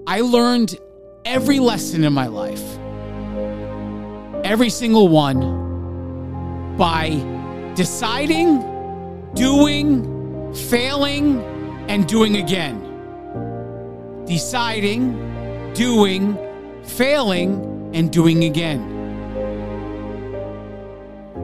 I 0.06 0.20
learned 0.20 0.76
every 1.24 1.58
lesson 1.58 2.04
in 2.04 2.12
my 2.12 2.28
life, 2.28 2.62
every 4.44 4.70
single 4.70 5.08
one, 5.08 6.76
by 6.76 7.20
deciding, 7.74 8.60
doing, 9.34 10.54
failing, 10.54 11.42
and 11.88 12.06
doing 12.06 12.36
again. 12.36 12.80
Deciding, 14.26 15.72
doing, 15.74 16.38
failing, 16.84 17.90
and 17.92 18.12
doing 18.12 18.44
again. 18.44 18.92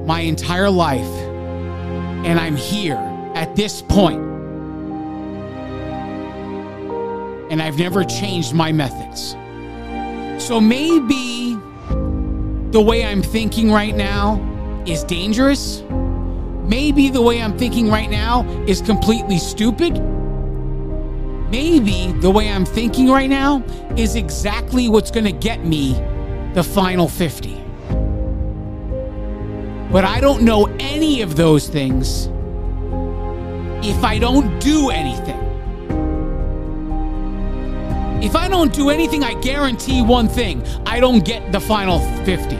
My 0.07 0.21
entire 0.21 0.71
life. 0.71 1.30
And 2.25 2.39
I'm 2.39 2.57
here 2.57 2.99
at 3.35 3.57
this 3.57 3.83
point. 3.83 4.21
And 7.51 7.61
I've 7.61 7.79
never 7.79 8.05
changed 8.05 8.55
my 8.55 8.73
methods. 8.73 9.37
So 10.45 10.61
maybe 10.61 11.59
the 12.71 12.81
way 12.81 13.05
I'm 13.05 13.23
thinking 13.23 13.71
right 13.71 13.95
now 13.95 14.39
is 14.87 15.05
dangerous. 15.05 15.83
Maybe 16.71 17.11
the 17.11 17.21
way 17.21 17.43
I'm 17.43 17.59
thinking 17.59 17.89
right 17.89 18.09
now 18.09 18.49
is 18.67 18.81
completely 18.81 19.39
stupid. 19.39 20.01
Maybe 21.51 22.13
the 22.21 22.31
way 22.31 22.49
I'm 22.49 22.65
thinking 22.65 23.11
right 23.11 23.29
now 23.29 23.65
is 23.97 24.15
exactly 24.15 24.89
what's 24.89 25.11
going 25.11 25.25
to 25.25 25.33
get 25.33 25.65
me 25.65 25.95
the 26.55 26.63
final 26.63 27.09
50. 27.09 27.60
But 29.91 30.05
I 30.05 30.21
don't 30.21 30.43
know 30.43 30.67
any 30.79 31.21
of 31.21 31.35
those 31.35 31.69
things 31.69 32.27
if 33.85 34.05
I 34.05 34.21
don't 34.21 34.61
do 34.61 34.91
anything. 34.91 35.39
If 38.23 38.37
I 38.37 38.47
don't 38.47 38.73
do 38.73 38.91
anything, 38.91 39.25
I 39.25 39.35
guarantee 39.41 40.01
one 40.01 40.29
thing 40.29 40.63
I 40.87 41.01
don't 41.01 41.25
get 41.25 41.51
the 41.51 41.59
final 41.59 41.99
50. 42.25 42.57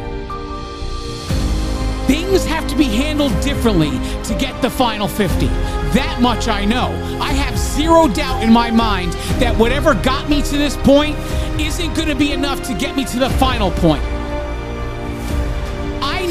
Things 2.13 2.45
have 2.47 2.67
to 2.67 2.77
be 2.77 2.85
handled 2.85 3.39
differently 3.43 3.91
to 4.25 4.37
get 4.37 4.61
the 4.61 4.71
final 4.71 5.07
50. 5.07 5.47
That 5.47 6.19
much 6.21 6.49
I 6.49 6.65
know. 6.65 6.89
I 7.21 7.33
have 7.33 7.57
zero 7.57 8.09
doubt 8.09 8.43
in 8.43 8.53
my 8.53 8.73
mind 8.73 9.13
that 9.39 9.57
whatever 9.57 9.95
got 9.95 10.29
me 10.29 10.43
to 10.43 10.59
this 10.59 10.77
point 10.79 11.17
isn't 11.61 11.95
going 11.95 12.09
to 12.09 12.17
be 12.17 12.33
enough 12.33 12.61
to 12.65 12.75
get 12.75 12.97
me 12.97 13.05
to 13.05 13.21
the 13.21 13.31
final 13.31 13.71
point 13.71 14.03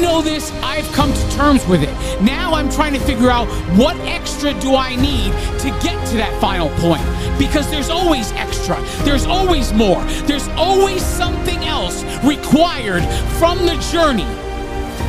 know 0.00 0.22
this. 0.22 0.50
I've 0.62 0.90
come 0.92 1.12
to 1.12 1.30
terms 1.30 1.66
with 1.66 1.82
it. 1.82 2.22
Now 2.22 2.54
I'm 2.54 2.70
trying 2.70 2.94
to 2.94 3.00
figure 3.00 3.30
out 3.30 3.46
what 3.76 3.96
extra 4.00 4.58
do 4.60 4.74
I 4.74 4.96
need 4.96 5.32
to 5.60 5.70
get 5.82 6.06
to 6.08 6.16
that 6.16 6.36
final 6.40 6.70
point. 6.80 7.02
Because 7.38 7.70
there's 7.70 7.90
always 7.90 8.32
extra, 8.32 8.80
there's 9.04 9.26
always 9.26 9.72
more, 9.72 10.02
there's 10.26 10.48
always 10.48 11.02
something 11.02 11.58
else 11.64 12.02
required 12.24 13.04
from 13.38 13.58
the 13.66 13.76
journey. 13.92 14.26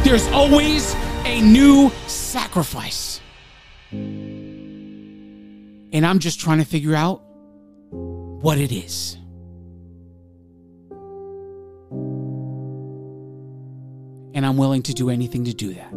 There's 0.04 0.28
always 0.30 0.96
a 1.26 1.42
new 1.42 1.92
sacrifice. 2.08 3.22
And 3.92 6.06
I'm 6.06 6.20
just 6.20 6.40
trying 6.40 6.60
to 6.60 6.66
figure 6.66 6.96
out 6.96 7.22
what 7.92 8.58
it 8.58 8.72
is. 8.72 9.18
And 14.34 14.46
I'm 14.46 14.58
willing 14.58 14.84
to 14.84 14.94
do 14.94 15.10
anything 15.10 15.46
to 15.46 15.54
do 15.54 15.74
that. 15.74 15.94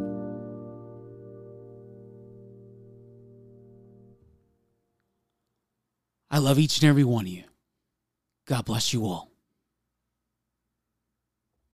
I 6.31 6.39
love 6.39 6.59
each 6.59 6.81
and 6.81 6.89
every 6.89 7.05
one 7.05 7.27
of 7.27 7.31
you. 7.31 7.45
God 8.47 8.65
bless 8.65 8.93
you 8.93 9.07
all. 9.07 9.34